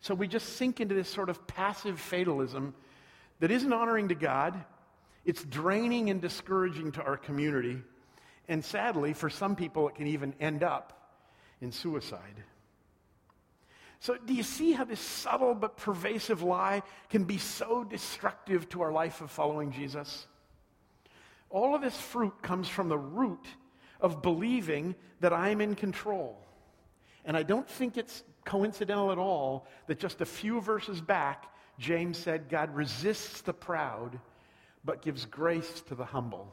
So 0.00 0.14
we 0.14 0.26
just 0.26 0.56
sink 0.56 0.80
into 0.80 0.94
this 0.94 1.08
sort 1.08 1.28
of 1.28 1.46
passive 1.46 2.00
fatalism 2.00 2.74
that 3.40 3.50
isn't 3.50 3.72
honoring 3.72 4.08
to 4.08 4.14
God 4.14 4.64
it's 5.24 5.42
draining 5.44 6.10
and 6.10 6.20
discouraging 6.20 6.92
to 6.92 7.02
our 7.02 7.16
community. 7.16 7.82
And 8.48 8.64
sadly, 8.64 9.12
for 9.12 9.30
some 9.30 9.56
people, 9.56 9.88
it 9.88 9.94
can 9.94 10.06
even 10.06 10.34
end 10.40 10.62
up 10.62 11.18
in 11.60 11.72
suicide. 11.72 12.44
So, 14.00 14.18
do 14.22 14.34
you 14.34 14.42
see 14.42 14.72
how 14.72 14.84
this 14.84 15.00
subtle 15.00 15.54
but 15.54 15.78
pervasive 15.78 16.42
lie 16.42 16.82
can 17.08 17.24
be 17.24 17.38
so 17.38 17.84
destructive 17.84 18.68
to 18.70 18.82
our 18.82 18.92
life 18.92 19.22
of 19.22 19.30
following 19.30 19.72
Jesus? 19.72 20.26
All 21.48 21.74
of 21.74 21.80
this 21.80 21.96
fruit 21.96 22.34
comes 22.42 22.68
from 22.68 22.90
the 22.90 22.98
root 22.98 23.46
of 24.00 24.20
believing 24.20 24.94
that 25.20 25.32
I'm 25.32 25.62
in 25.62 25.74
control. 25.74 26.38
And 27.24 27.34
I 27.34 27.42
don't 27.42 27.66
think 27.66 27.96
it's 27.96 28.22
coincidental 28.44 29.10
at 29.10 29.16
all 29.16 29.66
that 29.86 29.98
just 29.98 30.20
a 30.20 30.26
few 30.26 30.60
verses 30.60 31.00
back, 31.00 31.50
James 31.78 32.18
said, 32.18 32.50
God 32.50 32.74
resists 32.74 33.40
the 33.40 33.54
proud 33.54 34.20
but 34.84 35.02
gives 35.02 35.24
grace 35.24 35.80
to 35.88 35.94
the 35.94 36.04
humble. 36.04 36.52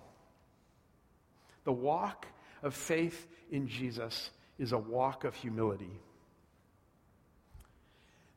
The 1.63 1.71
walk 1.71 2.27
of 2.63 2.73
faith 2.73 3.27
in 3.51 3.67
Jesus 3.67 4.31
is 4.57 4.71
a 4.71 4.77
walk 4.77 5.23
of 5.23 5.35
humility. 5.35 5.99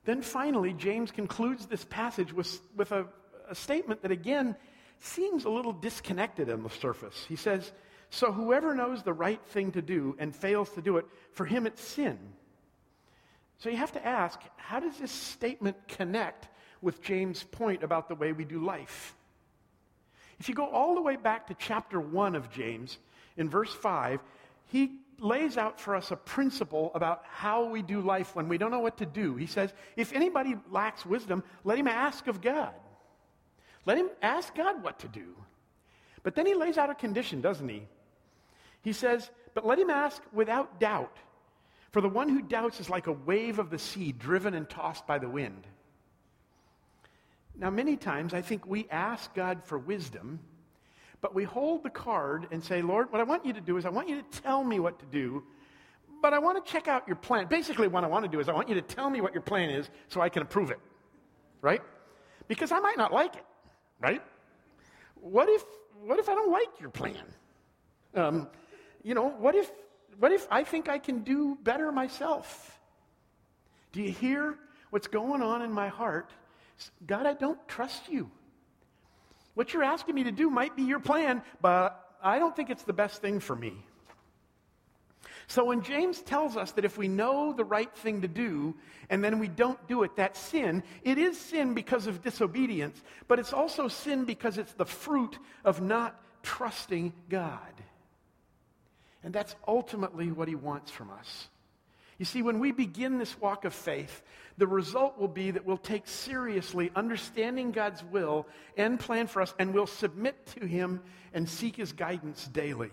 Then 0.04 0.20
finally, 0.20 0.72
James 0.72 1.10
concludes 1.10 1.66
this 1.66 1.84
passage 1.84 2.32
with, 2.32 2.60
with 2.76 2.92
a, 2.92 3.06
a 3.48 3.54
statement 3.54 4.02
that, 4.02 4.10
again, 4.10 4.56
seems 5.00 5.44
a 5.44 5.50
little 5.50 5.72
disconnected 5.72 6.50
on 6.50 6.62
the 6.62 6.70
surface. 6.70 7.24
He 7.28 7.36
says, 7.36 7.72
So 8.10 8.32
whoever 8.32 8.74
knows 8.74 9.02
the 9.02 9.12
right 9.12 9.40
thing 9.46 9.72
to 9.72 9.82
do 9.82 10.16
and 10.18 10.34
fails 10.34 10.70
to 10.70 10.82
do 10.82 10.98
it, 10.98 11.06
for 11.32 11.46
him 11.46 11.66
it's 11.66 11.82
sin. 11.82 12.18
So 13.58 13.70
you 13.70 13.76
have 13.76 13.92
to 13.92 14.06
ask, 14.06 14.40
how 14.56 14.80
does 14.80 14.98
this 14.98 15.10
statement 15.10 15.76
connect 15.88 16.48
with 16.82 17.02
James' 17.02 17.44
point 17.44 17.82
about 17.82 18.08
the 18.08 18.14
way 18.14 18.32
we 18.32 18.44
do 18.44 18.62
life? 18.62 19.14
If 20.38 20.48
you 20.48 20.54
go 20.54 20.66
all 20.66 20.94
the 20.94 21.02
way 21.02 21.16
back 21.16 21.46
to 21.48 21.54
chapter 21.54 22.00
1 22.00 22.34
of 22.34 22.50
James, 22.50 22.98
in 23.36 23.48
verse 23.48 23.72
5, 23.72 24.20
he 24.66 24.92
lays 25.20 25.56
out 25.56 25.80
for 25.80 25.94
us 25.94 26.10
a 26.10 26.16
principle 26.16 26.90
about 26.94 27.22
how 27.28 27.64
we 27.64 27.82
do 27.82 28.00
life 28.00 28.34
when 28.34 28.48
we 28.48 28.58
don't 28.58 28.70
know 28.70 28.80
what 28.80 28.98
to 28.98 29.06
do. 29.06 29.36
He 29.36 29.46
says, 29.46 29.72
if 29.96 30.12
anybody 30.12 30.56
lacks 30.70 31.06
wisdom, 31.06 31.42
let 31.62 31.78
him 31.78 31.86
ask 31.86 32.26
of 32.26 32.40
God. 32.40 32.74
Let 33.86 33.98
him 33.98 34.10
ask 34.22 34.54
God 34.54 34.82
what 34.82 34.98
to 35.00 35.08
do. 35.08 35.34
But 36.22 36.34
then 36.34 36.46
he 36.46 36.54
lays 36.54 36.78
out 36.78 36.90
a 36.90 36.94
condition, 36.94 37.40
doesn't 37.40 37.68
he? 37.68 37.86
He 38.82 38.92
says, 38.92 39.30
But 39.52 39.66
let 39.66 39.78
him 39.78 39.90
ask 39.90 40.22
without 40.32 40.80
doubt. 40.80 41.16
For 41.92 42.00
the 42.00 42.08
one 42.08 42.28
who 42.28 42.42
doubts 42.42 42.80
is 42.80 42.90
like 42.90 43.06
a 43.06 43.12
wave 43.12 43.58
of 43.58 43.70
the 43.70 43.78
sea 43.78 44.10
driven 44.10 44.54
and 44.54 44.68
tossed 44.68 45.06
by 45.06 45.18
the 45.18 45.28
wind. 45.28 45.66
Now, 47.56 47.70
many 47.70 47.96
times 47.96 48.34
I 48.34 48.42
think 48.42 48.66
we 48.66 48.86
ask 48.90 49.32
God 49.34 49.62
for 49.64 49.78
wisdom, 49.78 50.40
but 51.20 51.34
we 51.34 51.44
hold 51.44 51.84
the 51.84 51.90
card 51.90 52.48
and 52.50 52.62
say, 52.62 52.82
Lord, 52.82 53.12
what 53.12 53.20
I 53.20 53.24
want 53.24 53.46
you 53.46 53.52
to 53.52 53.60
do 53.60 53.76
is 53.76 53.86
I 53.86 53.90
want 53.90 54.08
you 54.08 54.20
to 54.20 54.40
tell 54.40 54.64
me 54.64 54.80
what 54.80 54.98
to 54.98 55.06
do, 55.06 55.44
but 56.20 56.34
I 56.34 56.38
want 56.38 56.64
to 56.64 56.72
check 56.72 56.88
out 56.88 57.06
your 57.06 57.16
plan. 57.16 57.46
Basically, 57.46 57.86
what 57.86 58.02
I 58.02 58.08
want 58.08 58.24
to 58.24 58.30
do 58.30 58.40
is 58.40 58.48
I 58.48 58.52
want 58.52 58.68
you 58.68 58.74
to 58.74 58.82
tell 58.82 59.08
me 59.08 59.20
what 59.20 59.32
your 59.32 59.42
plan 59.42 59.70
is 59.70 59.88
so 60.08 60.20
I 60.20 60.28
can 60.28 60.42
approve 60.42 60.70
it, 60.70 60.80
right? 61.60 61.80
Because 62.48 62.72
I 62.72 62.80
might 62.80 62.98
not 62.98 63.12
like 63.12 63.36
it, 63.36 63.44
right? 64.00 64.22
What 65.14 65.48
if, 65.48 65.64
what 66.02 66.18
if 66.18 66.28
I 66.28 66.34
don't 66.34 66.50
like 66.50 66.80
your 66.80 66.90
plan? 66.90 67.22
Um, 68.14 68.48
you 69.02 69.14
know, 69.14 69.28
what 69.28 69.54
if, 69.54 69.70
what 70.18 70.32
if 70.32 70.46
I 70.50 70.64
think 70.64 70.88
I 70.88 70.98
can 70.98 71.20
do 71.20 71.56
better 71.62 71.92
myself? 71.92 72.78
Do 73.92 74.02
you 74.02 74.10
hear 74.10 74.58
what's 74.90 75.06
going 75.06 75.40
on 75.40 75.62
in 75.62 75.72
my 75.72 75.88
heart? 75.88 76.30
God, 77.06 77.26
I 77.26 77.34
don't 77.34 77.58
trust 77.68 78.08
you. 78.08 78.30
What 79.54 79.72
you're 79.72 79.84
asking 79.84 80.14
me 80.14 80.24
to 80.24 80.32
do 80.32 80.50
might 80.50 80.76
be 80.76 80.82
your 80.82 81.00
plan, 81.00 81.42
but 81.60 82.16
I 82.22 82.38
don't 82.38 82.54
think 82.54 82.70
it's 82.70 82.82
the 82.82 82.92
best 82.92 83.22
thing 83.22 83.40
for 83.40 83.54
me. 83.54 83.74
So 85.46 85.66
when 85.66 85.82
James 85.82 86.22
tells 86.22 86.56
us 86.56 86.72
that 86.72 86.84
if 86.84 86.96
we 86.96 87.06
know 87.06 87.52
the 87.52 87.64
right 87.64 87.94
thing 87.98 88.22
to 88.22 88.28
do 88.28 88.74
and 89.10 89.22
then 89.22 89.38
we 89.38 89.48
don't 89.48 89.86
do 89.86 90.02
it, 90.02 90.16
that's 90.16 90.40
sin. 90.40 90.82
It 91.02 91.18
is 91.18 91.38
sin 91.38 91.74
because 91.74 92.06
of 92.06 92.22
disobedience, 92.22 93.00
but 93.28 93.38
it's 93.38 93.52
also 93.52 93.88
sin 93.88 94.24
because 94.24 94.58
it's 94.58 94.72
the 94.72 94.86
fruit 94.86 95.38
of 95.64 95.82
not 95.82 96.18
trusting 96.42 97.12
God. 97.28 97.58
And 99.22 99.32
that's 99.32 99.54
ultimately 99.68 100.30
what 100.30 100.48
he 100.48 100.54
wants 100.54 100.90
from 100.90 101.10
us. 101.10 101.48
You 102.18 102.24
see, 102.24 102.42
when 102.42 102.60
we 102.60 102.72
begin 102.72 103.18
this 103.18 103.38
walk 103.40 103.64
of 103.64 103.74
faith, 103.74 104.22
the 104.56 104.66
result 104.66 105.18
will 105.18 105.28
be 105.28 105.50
that 105.50 105.64
we'll 105.64 105.76
take 105.76 106.06
seriously 106.06 106.90
understanding 106.94 107.72
God's 107.72 108.04
will 108.04 108.46
and 108.76 109.00
plan 109.00 109.26
for 109.26 109.42
us, 109.42 109.54
and 109.58 109.74
we'll 109.74 109.86
submit 109.86 110.46
to 110.58 110.66
Him 110.66 111.00
and 111.32 111.48
seek 111.48 111.76
His 111.76 111.92
guidance 111.92 112.46
daily. 112.48 112.92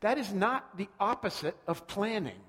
That 0.00 0.18
is 0.18 0.32
not 0.32 0.76
the 0.76 0.88
opposite 0.98 1.56
of 1.68 1.86
planning. 1.86 2.40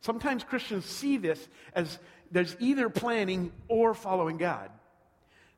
Sometimes 0.00 0.44
Christians 0.44 0.84
see 0.84 1.16
this 1.16 1.48
as 1.74 1.98
there's 2.30 2.56
either 2.60 2.88
planning 2.88 3.52
or 3.68 3.94
following 3.94 4.36
God. 4.36 4.70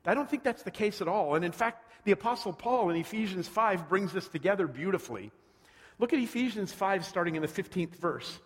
I 0.06 0.14
don't 0.14 0.28
think 0.28 0.42
that's 0.42 0.62
the 0.62 0.70
case 0.70 1.00
at 1.00 1.08
all. 1.08 1.34
And 1.34 1.44
in 1.44 1.52
fact, 1.52 1.90
the 2.04 2.12
Apostle 2.12 2.52
Paul 2.52 2.90
in 2.90 2.96
Ephesians 2.96 3.48
5 3.48 3.88
brings 3.88 4.12
this 4.12 4.28
together 4.28 4.66
beautifully. 4.66 5.30
Look 5.98 6.12
at 6.12 6.18
Ephesians 6.18 6.72
5, 6.72 7.04
starting 7.04 7.36
in 7.36 7.42
the 7.42 7.48
15th 7.48 7.96
verse. 7.96 8.38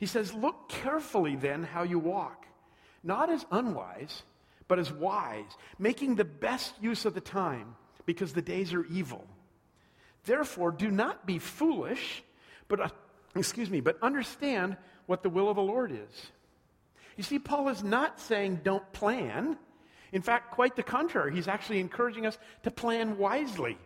He 0.00 0.06
says, 0.06 0.34
Look 0.34 0.68
carefully 0.68 1.36
then 1.36 1.62
how 1.62 1.84
you 1.84 1.98
walk, 1.98 2.46
not 3.02 3.30
as 3.30 3.44
unwise, 3.50 4.22
but 4.68 4.78
as 4.78 4.92
wise, 4.92 5.56
making 5.78 6.14
the 6.14 6.24
best 6.24 6.74
use 6.80 7.04
of 7.04 7.14
the 7.14 7.20
time, 7.20 7.76
because 8.06 8.32
the 8.32 8.42
days 8.42 8.72
are 8.72 8.84
evil. 8.86 9.26
Therefore, 10.24 10.70
do 10.70 10.90
not 10.90 11.26
be 11.26 11.38
foolish, 11.38 12.22
but, 12.68 12.80
uh, 12.80 12.88
excuse 13.34 13.70
me, 13.70 13.80
but 13.80 13.98
understand 14.02 14.76
what 15.06 15.22
the 15.22 15.30
will 15.30 15.48
of 15.48 15.56
the 15.56 15.62
Lord 15.62 15.92
is. 15.92 16.30
You 17.16 17.22
see, 17.22 17.38
Paul 17.38 17.68
is 17.68 17.82
not 17.82 18.20
saying 18.20 18.60
don't 18.62 18.90
plan. 18.92 19.58
In 20.12 20.22
fact, 20.22 20.52
quite 20.52 20.76
the 20.76 20.82
contrary. 20.82 21.34
He's 21.34 21.48
actually 21.48 21.80
encouraging 21.80 22.26
us 22.26 22.38
to 22.62 22.70
plan 22.70 23.18
wisely. 23.18 23.76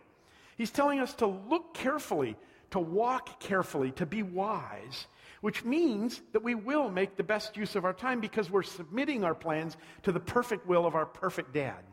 He's 0.57 0.71
telling 0.71 0.99
us 0.99 1.13
to 1.15 1.27
look 1.27 1.73
carefully, 1.73 2.35
to 2.71 2.79
walk 2.79 3.39
carefully, 3.39 3.91
to 3.93 4.05
be 4.05 4.23
wise, 4.23 5.07
which 5.41 5.63
means 5.63 6.21
that 6.33 6.43
we 6.43 6.55
will 6.55 6.89
make 6.89 7.15
the 7.15 7.23
best 7.23 7.57
use 7.57 7.75
of 7.75 7.85
our 7.85 7.93
time 7.93 8.19
because 8.19 8.49
we're 8.49 8.63
submitting 8.63 9.23
our 9.23 9.35
plans 9.35 9.77
to 10.03 10.11
the 10.11 10.19
perfect 10.19 10.67
will 10.67 10.85
of 10.85 10.95
our 10.95 11.05
perfect 11.05 11.53
dad. 11.53 11.83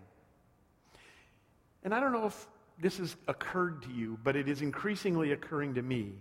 And 1.83 1.95
I 1.95 2.01
don't 2.01 2.13
know 2.13 2.27
if 2.27 2.49
this 2.81 2.99
has 2.99 3.17
occurred 3.29 3.83
to 3.83 3.91
you, 3.91 4.19
but 4.25 4.37
it 4.37 4.49
is 4.49 4.63
increasingly 4.63 5.33
occurring 5.33 5.75
to 5.75 5.83
me 5.83 6.15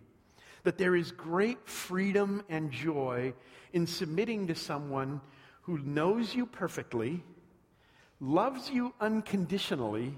that 0.64 0.78
there 0.78 0.96
is 0.96 1.12
great 1.12 1.68
freedom 1.68 2.44
and 2.50 2.72
joy 2.72 3.34
in 3.74 3.86
submitting 3.86 4.48
to 4.48 4.56
someone 4.56 5.22
who 5.62 5.78
knows 5.80 6.34
you 6.34 6.46
perfectly, 6.46 7.24
loves 8.20 8.70
you 8.70 8.94
unconditionally, 9.00 10.16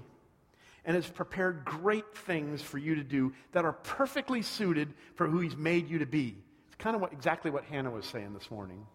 and 0.84 0.94
has 0.94 1.08
prepared 1.08 1.64
great 1.64 2.16
things 2.16 2.62
for 2.62 2.78
you 2.78 2.94
to 2.94 3.02
do 3.02 3.32
that 3.52 3.64
are 3.64 3.72
perfectly 3.72 4.40
suited 4.40 4.94
for 5.14 5.26
who 5.26 5.40
he's 5.40 5.56
made 5.56 5.88
you 5.88 5.98
to 5.98 6.06
be. 6.06 6.36
It's 6.76 6.82
kind 6.82 6.94
of 6.94 7.00
what, 7.00 7.12
exactly 7.14 7.50
what 7.50 7.64
Hannah 7.64 7.90
was 7.90 8.04
saying 8.04 8.34
this 8.34 8.50
morning. 8.50 8.86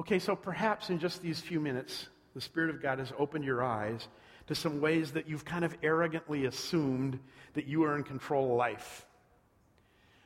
Okay, 0.00 0.18
so 0.18 0.34
perhaps 0.34 0.90
in 0.90 0.98
just 0.98 1.22
these 1.22 1.40
few 1.40 1.60
minutes, 1.60 2.08
the 2.34 2.40
Spirit 2.40 2.70
of 2.70 2.82
God 2.82 2.98
has 2.98 3.12
opened 3.16 3.44
your 3.44 3.62
eyes 3.62 4.08
to 4.48 4.56
some 4.56 4.80
ways 4.80 5.12
that 5.12 5.28
you've 5.28 5.44
kind 5.44 5.64
of 5.64 5.76
arrogantly 5.84 6.46
assumed 6.46 7.20
that 7.54 7.66
you 7.66 7.84
are 7.84 7.96
in 7.96 8.02
control 8.02 8.50
of 8.50 8.56
life. 8.56 9.06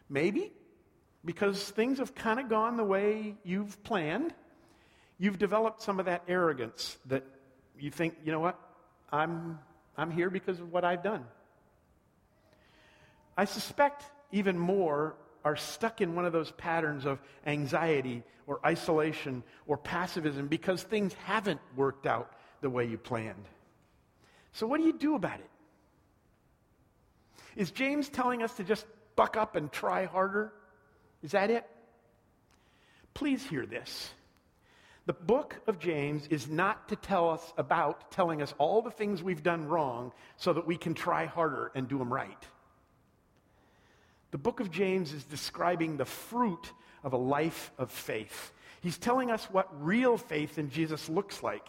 Maybe 0.09 0.53
because 1.23 1.63
things 1.71 1.99
have 1.99 2.15
kind 2.15 2.41
of 2.41 2.49
gone 2.49 2.79
the 2.79 2.85
way 2.85 3.35
you've 3.45 3.83
planned, 3.85 4.33
you've 5.19 5.39
developed 5.39 5.83
some 5.83 6.01
of 6.01 6.07
that 6.07 6.23
arrogance 6.29 6.97
that 7.07 7.25
you 7.79 7.91
think, 7.91 8.15
you 8.25 8.33
know 8.33 8.41
what, 8.41 8.59
I'm, 9.11 9.59
I'm 9.99 10.11
here 10.11 10.31
because 10.31 10.61
of 10.61 10.73
what 10.73 10.83
I've 10.83 11.03
done. 11.03 11.27
I 13.37 13.45
suspect 13.45 14.05
even 14.33 14.59
more 14.59 15.15
are 15.45 15.57
stuck 15.57 16.01
in 16.01 16.15
one 16.15 16.25
of 16.25 16.33
those 16.33 16.51
patterns 16.53 17.05
of 17.05 17.21
anxiety 17.47 18.23
or 18.47 18.61
isolation 18.65 19.43
or 19.67 19.79
passivism 19.79 20.49
because 20.49 20.83
things 20.83 21.13
haven't 21.25 21.61
worked 21.77 22.07
out 22.07 22.33
the 22.61 22.71
way 22.71 22.87
you 22.87 22.99
planned. 22.99 23.45
So, 24.53 24.67
what 24.67 24.79
do 24.79 24.87
you 24.87 24.93
do 24.93 25.15
about 25.15 25.39
it? 25.39 25.51
Is 27.57 27.71
James 27.71 28.09
telling 28.09 28.43
us 28.43 28.55
to 28.55 28.65
just 28.65 28.87
buck 29.17 29.37
up 29.37 29.57
and 29.57 29.71
try 29.71 30.07
harder? 30.07 30.53
Is 31.23 31.33
that 31.33 31.51
it? 31.51 31.67
Please 33.15 33.45
hear 33.45 33.67
this. 33.67 34.11
The 35.05 35.13
book 35.13 35.61
of 35.67 35.79
James 35.79 36.27
is 36.29 36.49
not 36.49 36.89
to 36.89 36.97
tell 36.97 37.31
us 37.31 37.53
about 37.59 38.13
telling 38.13 38.41
us 38.41 38.55
all 38.59 38.83
the 38.83 38.91
things 38.91 39.23
we've 39.23 39.43
done 39.43 39.67
wrong 39.67 40.13
so 40.37 40.53
that 40.53 40.67
we 40.67 40.77
can 40.77 40.95
try 40.95 41.27
harder 41.27 41.73
and 41.75 41.89
do 41.89 41.99
them 41.99 42.13
right. 42.13 42.47
The 44.33 44.39
book 44.39 44.61
of 44.61 44.71
James 44.71 45.13
is 45.13 45.25
describing 45.25 45.97
the 45.97 46.05
fruit 46.05 46.73
of 47.05 47.13
a 47.13 47.19
life 47.19 47.71
of 47.79 47.91
faith. 47.91 48.53
He's 48.81 48.99
telling 48.99 49.31
us 49.31 49.45
what 49.45 49.69
real 49.85 50.17
faith 50.17 50.59
in 50.59 50.71
Jesus 50.71 51.09
looks 51.09 51.43
like. 51.43 51.65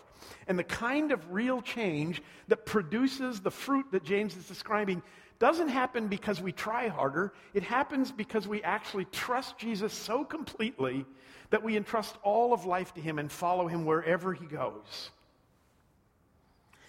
And 0.48 0.58
the 0.58 0.64
kind 0.64 1.12
of 1.12 1.32
real 1.32 1.62
change 1.62 2.24
that 2.48 2.66
produces 2.66 3.42
the 3.42 3.52
fruit 3.52 3.86
that 3.92 4.04
James 4.04 4.36
is 4.36 4.48
describing 4.48 5.04
doesn't 5.40 5.68
happen 5.68 6.08
because 6.08 6.42
we 6.42 6.54
try 6.54 6.88
harder. 6.88 7.34
It 7.54 7.64
happens 7.64 8.12
because 8.12 8.48
we 8.48 8.64
actually 8.64 9.06
trust 9.06 9.58
Jesus 9.58 9.94
so 9.94 10.24
completely 10.24 11.06
that 11.50 11.64
we 11.64 11.76
entrust 11.76 12.16
all 12.24 12.54
of 12.54 12.66
life 12.66 12.94
to 12.94 13.02
him 13.02 13.20
and 13.20 13.32
follow 13.32 13.68
him 13.68 13.86
wherever 13.86 14.34
he 14.34 14.46
goes. 14.46 15.12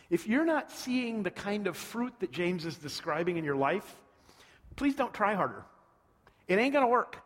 If 0.08 0.28
you're 0.28 0.44
not 0.44 0.70
seeing 0.70 1.22
the 1.24 1.30
kind 1.30 1.66
of 1.66 1.76
fruit 1.76 2.14
that 2.20 2.30
James 2.30 2.64
is 2.64 2.76
describing 2.76 3.36
in 3.36 3.44
your 3.44 3.56
life, 3.56 3.96
please 4.76 4.94
don't 4.94 5.14
try 5.14 5.34
harder. 5.34 5.64
It 6.48 6.58
ain't 6.58 6.72
going 6.72 6.84
to 6.84 6.90
work. 6.90 7.18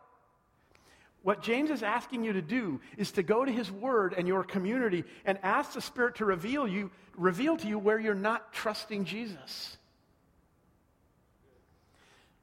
What 1.21 1.41
James 1.43 1.69
is 1.69 1.83
asking 1.83 2.23
you 2.23 2.33
to 2.33 2.41
do 2.41 2.79
is 2.97 3.11
to 3.11 3.23
go 3.23 3.43
to 3.43 3.51
his 3.51 3.69
word 3.69 4.13
and 4.17 4.27
your 4.27 4.43
community 4.43 5.03
and 5.25 5.37
ask 5.43 5.73
the 5.73 5.81
Spirit 5.81 6.15
to 6.15 6.25
reveal 6.25 6.67
you, 6.67 6.91
reveal 7.15 7.57
to 7.57 7.67
you 7.67 7.77
where 7.77 7.99
you're 7.99 8.15
not 8.15 8.53
trusting 8.53 9.03
Jesus. 9.03 9.77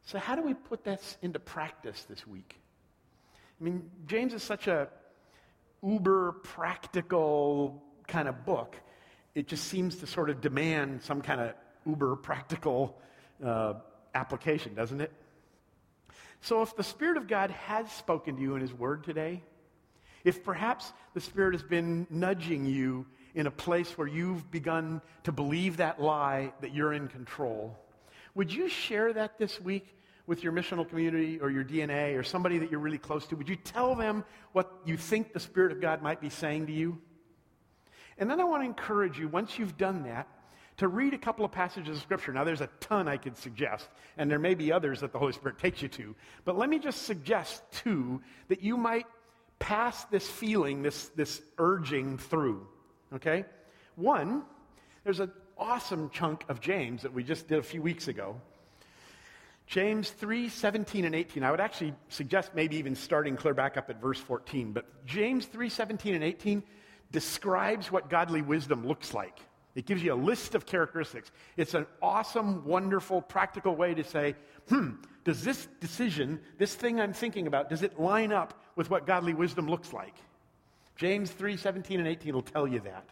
So 0.04 0.18
how 0.18 0.36
do 0.36 0.42
we 0.42 0.54
put 0.54 0.84
this 0.84 1.16
into 1.22 1.38
practice 1.38 2.04
this 2.04 2.26
week? 2.26 2.56
I 3.60 3.64
mean, 3.64 3.90
James 4.06 4.34
is 4.34 4.42
such 4.42 4.68
a 4.68 4.88
uber 5.82 6.32
practical 6.42 7.82
kind 8.06 8.28
of 8.28 8.44
book. 8.44 8.76
It 9.34 9.48
just 9.48 9.64
seems 9.64 9.96
to 9.96 10.06
sort 10.06 10.28
of 10.30 10.40
demand 10.40 11.02
some 11.02 11.22
kind 11.22 11.40
of 11.40 11.54
uber 11.86 12.16
practical 12.16 12.98
uh, 13.44 13.74
application, 14.16 14.74
doesn't 14.74 15.00
it? 15.00 15.12
So, 16.40 16.62
if 16.62 16.76
the 16.76 16.84
Spirit 16.84 17.16
of 17.16 17.28
God 17.28 17.50
has 17.50 17.90
spoken 17.92 18.36
to 18.36 18.42
you 18.42 18.54
in 18.54 18.60
His 18.60 18.72
Word 18.72 19.04
today, 19.04 19.42
if 20.24 20.44
perhaps 20.44 20.92
the 21.14 21.20
Spirit 21.20 21.54
has 21.54 21.62
been 21.62 22.06
nudging 22.10 22.66
you 22.66 23.06
in 23.34 23.46
a 23.46 23.50
place 23.50 23.96
where 23.96 24.06
you've 24.08 24.50
begun 24.50 25.00
to 25.24 25.32
believe 25.32 25.76
that 25.78 26.00
lie 26.00 26.52
that 26.60 26.74
you're 26.74 26.92
in 26.92 27.08
control, 27.08 27.78
would 28.34 28.52
you 28.52 28.68
share 28.68 29.12
that 29.12 29.38
this 29.38 29.60
week 29.60 29.94
with 30.26 30.42
your 30.42 30.52
missional 30.52 30.88
community 30.88 31.38
or 31.40 31.50
your 31.50 31.64
DNA 31.64 32.18
or 32.18 32.22
somebody 32.22 32.58
that 32.58 32.70
you're 32.70 32.80
really 32.80 32.98
close 32.98 33.26
to? 33.28 33.36
Would 33.36 33.48
you 33.48 33.56
tell 33.56 33.94
them 33.94 34.24
what 34.52 34.72
you 34.84 34.96
think 34.96 35.32
the 35.32 35.40
Spirit 35.40 35.72
of 35.72 35.80
God 35.80 36.02
might 36.02 36.20
be 36.20 36.30
saying 36.30 36.66
to 36.66 36.72
you? 36.72 36.98
And 38.18 38.30
then 38.30 38.40
I 38.40 38.44
want 38.44 38.62
to 38.62 38.66
encourage 38.66 39.18
you, 39.18 39.28
once 39.28 39.58
you've 39.58 39.76
done 39.76 40.04
that, 40.04 40.28
to 40.78 40.88
read 40.88 41.14
a 41.14 41.18
couple 41.18 41.44
of 41.44 41.52
passages 41.52 41.96
of 41.96 42.02
Scripture. 42.02 42.32
Now, 42.32 42.44
there's 42.44 42.60
a 42.60 42.68
ton 42.80 43.08
I 43.08 43.16
could 43.16 43.36
suggest, 43.36 43.88
and 44.18 44.30
there 44.30 44.38
may 44.38 44.54
be 44.54 44.72
others 44.72 45.00
that 45.00 45.12
the 45.12 45.18
Holy 45.18 45.32
Spirit 45.32 45.58
takes 45.58 45.80
you 45.80 45.88
to. 45.88 46.14
But 46.44 46.58
let 46.58 46.68
me 46.68 46.78
just 46.78 47.02
suggest 47.02 47.62
two 47.72 48.20
that 48.48 48.62
you 48.62 48.76
might 48.76 49.06
pass 49.58 50.04
this 50.06 50.28
feeling, 50.28 50.82
this, 50.82 51.08
this 51.08 51.40
urging 51.58 52.18
through. 52.18 52.66
Okay? 53.14 53.46
One, 53.94 54.42
there's 55.04 55.20
an 55.20 55.32
awesome 55.56 56.10
chunk 56.10 56.44
of 56.48 56.60
James 56.60 57.02
that 57.02 57.12
we 57.12 57.24
just 57.24 57.48
did 57.48 57.58
a 57.58 57.62
few 57.62 57.80
weeks 57.80 58.08
ago. 58.08 58.38
James 59.66 60.10
3, 60.10 60.48
17 60.48 61.06
and 61.06 61.14
18. 61.14 61.42
I 61.42 61.50
would 61.50 61.60
actually 61.60 61.94
suggest 62.08 62.54
maybe 62.54 62.76
even 62.76 62.94
starting 62.94 63.36
clear 63.36 63.54
back 63.54 63.76
up 63.76 63.90
at 63.90 64.00
verse 64.00 64.20
14. 64.20 64.72
But 64.72 65.06
James 65.06 65.46
3, 65.46 65.68
17 65.68 66.14
and 66.14 66.22
18 66.22 66.62
describes 67.10 67.90
what 67.90 68.10
godly 68.10 68.42
wisdom 68.42 68.86
looks 68.86 69.14
like. 69.14 69.40
It 69.76 69.84
gives 69.84 70.02
you 70.02 70.14
a 70.14 70.16
list 70.16 70.54
of 70.54 70.64
characteristics. 70.64 71.30
It's 71.58 71.74
an 71.74 71.86
awesome, 72.00 72.64
wonderful, 72.64 73.20
practical 73.20 73.76
way 73.76 73.92
to 73.92 74.02
say, 74.02 74.34
hmm, 74.70 74.92
does 75.22 75.44
this 75.44 75.68
decision, 75.80 76.40
this 76.56 76.74
thing 76.74 76.98
I'm 76.98 77.12
thinking 77.12 77.46
about, 77.46 77.68
does 77.68 77.82
it 77.82 78.00
line 78.00 78.32
up 78.32 78.64
with 78.74 78.88
what 78.90 79.06
godly 79.06 79.34
wisdom 79.34 79.68
looks 79.68 79.92
like? 79.92 80.14
James 80.96 81.30
3, 81.30 81.58
17 81.58 82.00
and 82.00 82.08
18 82.08 82.34
will 82.34 82.40
tell 82.40 82.66
you 82.66 82.80
that. 82.80 83.04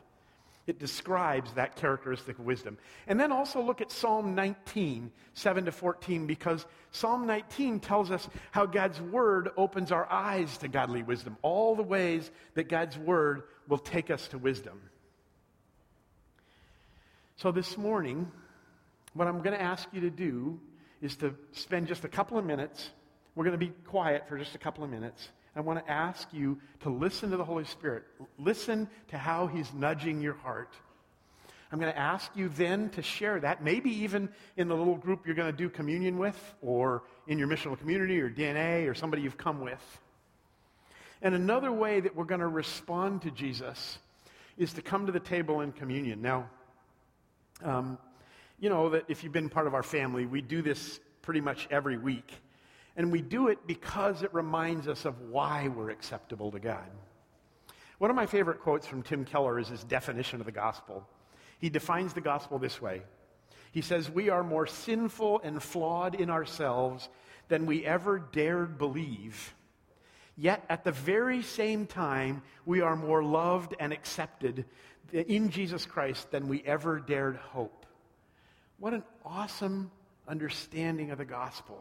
It 0.67 0.79
describes 0.79 1.53
that 1.53 1.77
characteristic 1.77 2.39
of 2.39 2.47
wisdom. 2.47 2.79
And 3.07 3.21
then 3.21 3.31
also 3.31 3.61
look 3.61 3.83
at 3.83 3.93
Psalm 3.93 4.35
19, 4.35 5.13
7 5.35 5.65
to 5.67 5.73
14, 5.73 6.27
because 6.27 6.65
Psalm 6.93 7.27
19 7.27 7.81
tells 7.81 8.11
us 8.11 8.27
how 8.53 8.65
God's 8.65 9.03
word 9.03 9.51
opens 9.59 9.93
our 9.93 10.11
eyes 10.11 10.57
to 10.59 10.69
godly 10.69 11.03
wisdom, 11.03 11.37
all 11.43 11.77
the 11.77 11.83
ways 11.83 12.31
that 12.55 12.71
God's 12.71 12.97
word 12.97 13.43
will 13.69 13.77
take 13.77 14.11
us 14.11 14.29
to 14.29 14.39
wisdom. 14.39 14.81
So 17.37 17.51
this 17.51 17.77
morning, 17.77 18.31
what 19.13 19.27
I'm 19.27 19.43
going 19.43 19.57
to 19.57 19.63
ask 19.63 19.89
you 19.93 20.03
to 20.03 20.11
do 20.11 20.61
is 21.03 21.17
to 21.17 21.35
spend 21.51 21.89
just 21.89 22.05
a 22.05 22.09
couple 22.09 22.39
of 22.39 22.45
minutes. 22.45 22.91
We're 23.35 23.45
going 23.45 23.59
to 23.59 23.67
be 23.67 23.73
quiet 23.87 24.29
for 24.29 24.39
just 24.39 24.55
a 24.55 24.59
couple 24.59 24.85
of 24.85 24.91
minutes. 24.91 25.29
I 25.57 25.61
want 25.61 25.85
to 25.85 25.91
ask 25.91 26.29
you 26.33 26.61
to 26.81 26.91
listen 26.91 27.31
to 27.33 27.37
the 27.37 27.45
Holy 27.45 27.65
Spirit. 27.65 28.05
Listen 28.39 28.89
to 29.09 29.19
how 29.19 29.49
He's 29.49 29.73
nudging 29.75 30.21
your 30.21 30.35
heart. 30.35 30.75
I'm 31.73 31.81
going 31.81 31.93
to 31.93 31.99
ask 31.99 32.31
you 32.37 32.51
then 32.51 32.91
to 32.91 33.03
share 33.03 33.41
that, 33.41 33.65
maybe 33.65 33.91
even 33.91 34.29
in 34.57 34.69
the 34.69 34.77
little 34.77 34.97
group 34.97 35.27
you're 35.27 35.35
going 35.35 35.51
to 35.51 35.57
do 35.57 35.69
communion 35.69 36.19
with, 36.19 36.39
or 36.63 37.03
in 37.27 37.37
your 37.37 37.49
missional 37.49 37.77
community, 37.77 38.21
or 38.21 38.31
DNA, 38.31 38.89
or 38.89 38.95
somebody 38.95 39.23
you've 39.23 39.37
come 39.37 39.61
with. 39.61 40.01
And 41.21 41.35
another 41.35 41.73
way 41.73 41.99
that 41.99 42.15
we're 42.15 42.27
going 42.27 42.43
to 42.43 42.49
respond 42.49 43.23
to 43.23 43.33
Jesus 43.33 43.99
is 44.57 44.73
to 44.75 44.83
come 44.83 45.07
to 45.07 45.13
the 45.13 45.19
table 45.19 45.63
in 45.63 45.73
communion. 45.73 46.23
Now, 46.23 46.49
um, 47.63 47.99
you 48.59 48.69
know 48.69 48.91
that 48.91 49.05
if 49.09 49.23
you've 49.23 49.33
been 49.33 49.49
part 49.49 49.67
of 49.67 49.75
our 49.75 49.83
family, 49.83 50.27
we 50.27 50.41
do 50.41 50.63
this 50.63 51.01
pretty 51.23 51.41
much 51.41 51.67
every 51.71 51.97
week. 51.97 52.33
And 52.97 53.11
we 53.11 53.23
do 53.23 53.49
it 53.49 53.67
because 53.67 54.23
it 54.23 54.33
reminds 54.33 54.87
us 54.87 55.05
of 55.05 55.21
why 55.23 55.69
we're 55.69 55.91
acceptable 55.91 56.53
to 56.53 56.61
God. 56.61 56.89
One 57.99 58.11
of 58.11 58.17
my 58.17 58.27
favorite 58.27 58.61
quotes 58.61 58.87
from 58.87 59.03
Tim 59.03 59.25
Keller 59.25 59.59
is 59.59 59.69
his 59.69 59.83
definition 59.85 60.41
of 60.41 60.47
the 60.47 60.53
gospel. 60.53 61.09
He 61.59 61.71
defines 61.71 62.13
the 62.13 62.21
gospel 62.21 62.59
this 62.59 62.81
way 62.81 63.03
He 63.73 63.81
says, 63.81 64.11
We 64.11 64.29
are 64.29 64.45
more 64.45 64.67
sinful 64.67 65.41
and 65.43 65.63
flawed 65.63 66.15
in 66.15 66.31
ourselves 66.31 67.09
than 67.49 67.67
we 67.67 67.85
ever 67.85 68.19
dared 68.19 68.79
believe. 68.79 69.55
Yet 70.37 70.65
at 70.69 70.83
the 70.85 70.93
very 70.93 71.43
same 71.43 71.87
time, 71.87 72.43
we 72.67 72.81
are 72.81 72.97
more 72.97 73.23
loved 73.23 73.75
and 73.79 73.93
accepted 73.93 74.65
in 75.13 75.51
Jesus 75.51 75.87
Christ 75.87 76.31
than 76.31 76.49
we 76.49 76.63
ever 76.65 77.01
dared 77.01 77.37
hope. 77.37 77.87
What 78.79 78.95
an 78.95 79.05
awesome 79.25 79.91
understanding 80.29 81.11
of 81.11 81.19
the 81.19 81.25
gospel. 81.25 81.81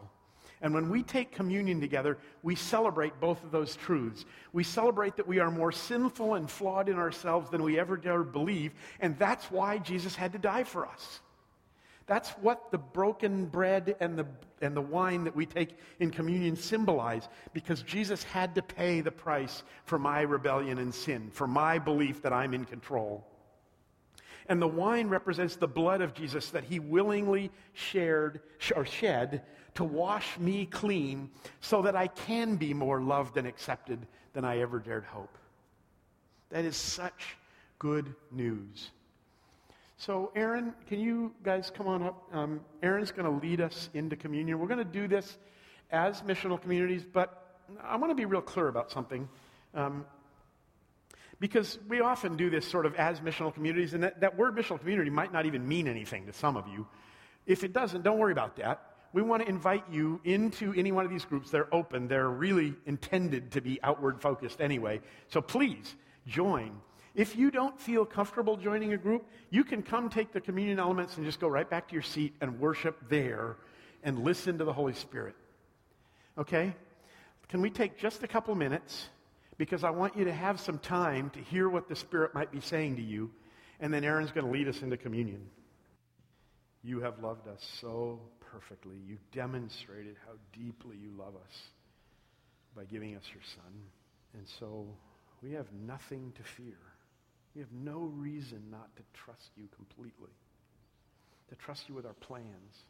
And 0.60 0.72
when 0.72 0.88
we 0.88 1.02
take 1.02 1.32
communion 1.32 1.80
together, 1.80 2.16
we 2.42 2.54
celebrate 2.54 3.20
both 3.20 3.42
of 3.44 3.50
those 3.50 3.76
truths. 3.76 4.24
We 4.52 4.64
celebrate 4.64 5.16
that 5.16 5.26
we 5.26 5.38
are 5.38 5.50
more 5.50 5.72
sinful 5.72 6.34
and 6.34 6.50
flawed 6.50 6.88
in 6.88 6.96
ourselves 6.96 7.50
than 7.50 7.62
we 7.62 7.78
ever 7.78 7.96
dared 7.96 8.32
believe, 8.32 8.72
and 9.00 9.18
that's 9.18 9.50
why 9.50 9.78
Jesus 9.78 10.14
had 10.14 10.32
to 10.32 10.38
die 10.38 10.64
for 10.64 10.86
us. 10.86 11.20
That's 12.06 12.30
what 12.32 12.70
the 12.70 12.78
broken 12.78 13.46
bread 13.46 13.96
and 13.98 14.18
the, 14.18 14.26
and 14.60 14.76
the 14.76 14.82
wine 14.82 15.24
that 15.24 15.34
we 15.34 15.46
take 15.46 15.78
in 16.00 16.10
communion 16.10 16.54
symbolize, 16.54 17.28
because 17.52 17.82
Jesus 17.82 18.22
had 18.22 18.54
to 18.56 18.62
pay 18.62 19.00
the 19.00 19.10
price 19.10 19.62
for 19.86 19.98
my 19.98 20.20
rebellion 20.20 20.78
and 20.78 20.94
sin, 20.94 21.30
for 21.32 21.46
my 21.46 21.78
belief 21.78 22.20
that 22.22 22.32
I'm 22.32 22.52
in 22.52 22.66
control. 22.66 23.26
And 24.48 24.60
the 24.60 24.68
wine 24.68 25.08
represents 25.08 25.56
the 25.56 25.66
blood 25.66 26.02
of 26.02 26.12
Jesus 26.12 26.50
that 26.50 26.64
he 26.64 26.78
willingly 26.78 27.50
shared 27.72 28.40
or 28.76 28.84
shed 28.84 29.42
to 29.76 29.84
wash 29.84 30.38
me 30.38 30.66
clean 30.66 31.30
so 31.60 31.82
that 31.82 31.96
I 31.96 32.08
can 32.08 32.56
be 32.56 32.74
more 32.74 33.00
loved 33.00 33.38
and 33.38 33.46
accepted 33.46 34.06
than 34.34 34.44
I 34.44 34.58
ever 34.58 34.78
dared 34.78 35.04
hope. 35.04 35.38
That 36.50 36.66
is 36.66 36.76
such 36.76 37.36
good 37.78 38.14
news. 38.30 38.90
So, 40.04 40.30
Aaron, 40.36 40.74
can 40.86 41.00
you 41.00 41.32
guys 41.42 41.72
come 41.74 41.86
on 41.86 42.02
up? 42.02 42.28
Um, 42.30 42.60
Aaron's 42.82 43.10
going 43.10 43.24
to 43.24 43.46
lead 43.46 43.62
us 43.62 43.88
into 43.94 44.16
communion. 44.16 44.58
We're 44.58 44.66
going 44.66 44.76
to 44.76 44.84
do 44.84 45.08
this 45.08 45.38
as 45.90 46.20
missional 46.20 46.60
communities, 46.60 47.06
but 47.10 47.58
I 47.82 47.96
want 47.96 48.10
to 48.10 48.14
be 48.14 48.26
real 48.26 48.42
clear 48.42 48.68
about 48.68 48.90
something. 48.90 49.26
Um, 49.72 50.04
because 51.40 51.78
we 51.88 52.02
often 52.02 52.36
do 52.36 52.50
this 52.50 52.68
sort 52.68 52.84
of 52.84 52.94
as 52.96 53.20
missional 53.20 53.54
communities, 53.54 53.94
and 53.94 54.02
that, 54.02 54.20
that 54.20 54.36
word 54.36 54.54
missional 54.54 54.78
community 54.78 55.08
might 55.08 55.32
not 55.32 55.46
even 55.46 55.66
mean 55.66 55.88
anything 55.88 56.26
to 56.26 56.34
some 56.34 56.58
of 56.58 56.68
you. 56.68 56.86
If 57.46 57.64
it 57.64 57.72
doesn't, 57.72 58.02
don't 58.02 58.18
worry 58.18 58.32
about 58.32 58.56
that. 58.56 58.82
We 59.14 59.22
want 59.22 59.42
to 59.42 59.48
invite 59.48 59.84
you 59.90 60.20
into 60.22 60.74
any 60.74 60.92
one 60.92 61.06
of 61.06 61.10
these 61.10 61.24
groups. 61.24 61.50
They're 61.50 61.74
open, 61.74 62.08
they're 62.08 62.28
really 62.28 62.74
intended 62.84 63.52
to 63.52 63.62
be 63.62 63.80
outward 63.82 64.20
focused 64.20 64.60
anyway. 64.60 65.00
So 65.28 65.40
please 65.40 65.94
join. 66.26 66.78
If 67.14 67.36
you 67.36 67.50
don't 67.50 67.80
feel 67.80 68.04
comfortable 68.04 68.56
joining 68.56 68.92
a 68.92 68.96
group, 68.96 69.26
you 69.50 69.62
can 69.62 69.82
come 69.82 70.08
take 70.08 70.32
the 70.32 70.40
communion 70.40 70.80
elements 70.80 71.16
and 71.16 71.24
just 71.24 71.38
go 71.38 71.46
right 71.46 71.68
back 71.68 71.88
to 71.88 71.92
your 71.92 72.02
seat 72.02 72.34
and 72.40 72.58
worship 72.58 73.08
there 73.08 73.56
and 74.02 74.24
listen 74.24 74.58
to 74.58 74.64
the 74.64 74.72
Holy 74.72 74.94
Spirit. 74.94 75.36
Okay? 76.36 76.74
Can 77.48 77.60
we 77.60 77.70
take 77.70 77.98
just 77.98 78.24
a 78.24 78.28
couple 78.28 78.54
minutes? 78.56 79.08
Because 79.58 79.84
I 79.84 79.90
want 79.90 80.16
you 80.16 80.24
to 80.24 80.32
have 80.32 80.58
some 80.58 80.78
time 80.78 81.30
to 81.30 81.38
hear 81.38 81.68
what 81.68 81.88
the 81.88 81.94
Spirit 81.94 82.34
might 82.34 82.50
be 82.50 82.60
saying 82.60 82.96
to 82.96 83.02
you, 83.02 83.30
and 83.78 83.94
then 83.94 84.02
Aaron's 84.02 84.32
going 84.32 84.46
to 84.46 84.52
lead 84.52 84.66
us 84.66 84.82
into 84.82 84.96
communion. 84.96 85.46
You 86.82 87.00
have 87.00 87.22
loved 87.22 87.46
us 87.46 87.64
so 87.80 88.20
perfectly. 88.40 88.96
You 89.06 89.18
demonstrated 89.32 90.16
how 90.26 90.32
deeply 90.52 90.96
you 90.96 91.12
love 91.16 91.34
us 91.36 91.56
by 92.76 92.84
giving 92.84 93.14
us 93.14 93.22
your 93.32 93.42
Son. 93.54 93.72
And 94.36 94.46
so 94.58 94.86
we 95.42 95.52
have 95.52 95.66
nothing 95.86 96.32
to 96.36 96.42
fear. 96.42 96.76
We 97.54 97.60
have 97.60 97.72
no 97.72 98.10
reason 98.16 98.62
not 98.70 98.94
to 98.96 99.02
trust 99.12 99.50
you 99.56 99.68
completely, 99.74 100.32
to 101.48 101.54
trust 101.54 101.88
you 101.88 101.94
with 101.94 102.06
our 102.06 102.14
plans, 102.14 102.84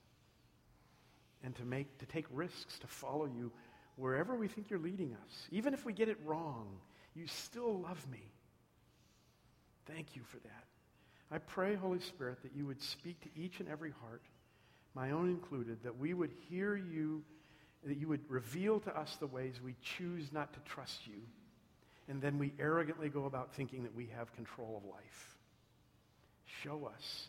and 1.43 1.55
to, 1.57 1.65
make, 1.65 1.99
to 1.99 2.07
take 2.07 2.25
risks 2.33 2.79
to 2.79 2.87
follow 2.87 3.27
you 3.27 3.53
wherever 3.97 4.35
we 4.35 4.49
think 4.49 4.71
you're 4.71 4.79
leading 4.79 5.13
us. 5.13 5.49
Even 5.51 5.75
if 5.75 5.85
we 5.85 5.93
get 5.93 6.09
it 6.09 6.17
wrong, 6.25 6.69
you 7.15 7.27
still 7.27 7.81
love 7.81 8.05
me. 8.11 8.23
Thank 9.87 10.17
you 10.17 10.23
for 10.23 10.39
that. 10.39 10.65
I 11.31 11.39
pray, 11.39 11.75
Holy 11.75 12.01
Spirit, 12.01 12.43
that 12.43 12.53
you 12.57 12.67
would 12.67 12.81
speak 12.81 13.21
to 13.21 13.29
each 13.37 13.61
and 13.61 13.69
every 13.69 13.93
heart, 14.03 14.23
my 14.95 15.11
own 15.11 15.29
included, 15.29 15.83
that 15.83 15.99
we 15.99 16.15
would 16.15 16.31
hear 16.49 16.77
you, 16.77 17.23
that 17.85 17.99
you 17.99 18.09
would 18.09 18.23
reveal 18.29 18.81
to 18.81 18.97
us 18.97 19.17
the 19.21 19.27
ways 19.27 19.61
we 19.63 19.75
choose 19.83 20.33
not 20.33 20.55
to 20.55 20.61
trust 20.61 21.07
you 21.07 21.21
and 22.09 22.21
then 22.21 22.39
we 22.39 22.53
arrogantly 22.59 23.09
go 23.09 23.25
about 23.25 23.55
thinking 23.55 23.83
that 23.85 23.95
we 23.95 24.09
have 24.17 24.35
control 24.35 24.83
of 24.83 24.91
life. 24.91 25.37
Show 26.63 26.91
us 26.95 27.29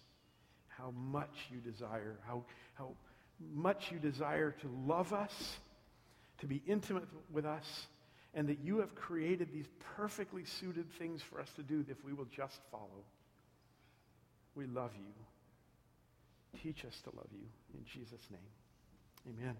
how 0.67 0.91
much 0.91 1.47
you 1.51 1.59
desire, 1.59 2.17
how, 2.27 2.43
how 2.73 2.91
much 3.53 3.91
you 3.91 3.99
desire 3.99 4.51
to 4.51 4.67
love 4.85 5.13
us, 5.13 5.57
to 6.39 6.47
be 6.47 6.61
intimate 6.67 7.05
with 7.31 7.45
us, 7.45 7.87
and 8.33 8.49
that 8.49 8.59
you 8.59 8.79
have 8.79 8.93
created 8.95 9.51
these 9.53 9.67
perfectly 9.95 10.43
suited 10.43 10.91
things 10.99 11.21
for 11.21 11.39
us 11.39 11.49
to 11.55 11.63
do 11.63 11.85
if 11.89 12.03
we 12.03 12.11
will 12.11 12.27
just 12.35 12.59
follow. 12.69 13.05
We 14.55 14.65
love 14.65 14.91
you. 14.97 16.59
Teach 16.61 16.85
us 16.85 16.99
to 17.03 17.11
love 17.15 17.27
you. 17.31 17.47
In 17.73 17.85
Jesus' 17.85 18.27
name, 18.29 19.37
amen. 19.37 19.55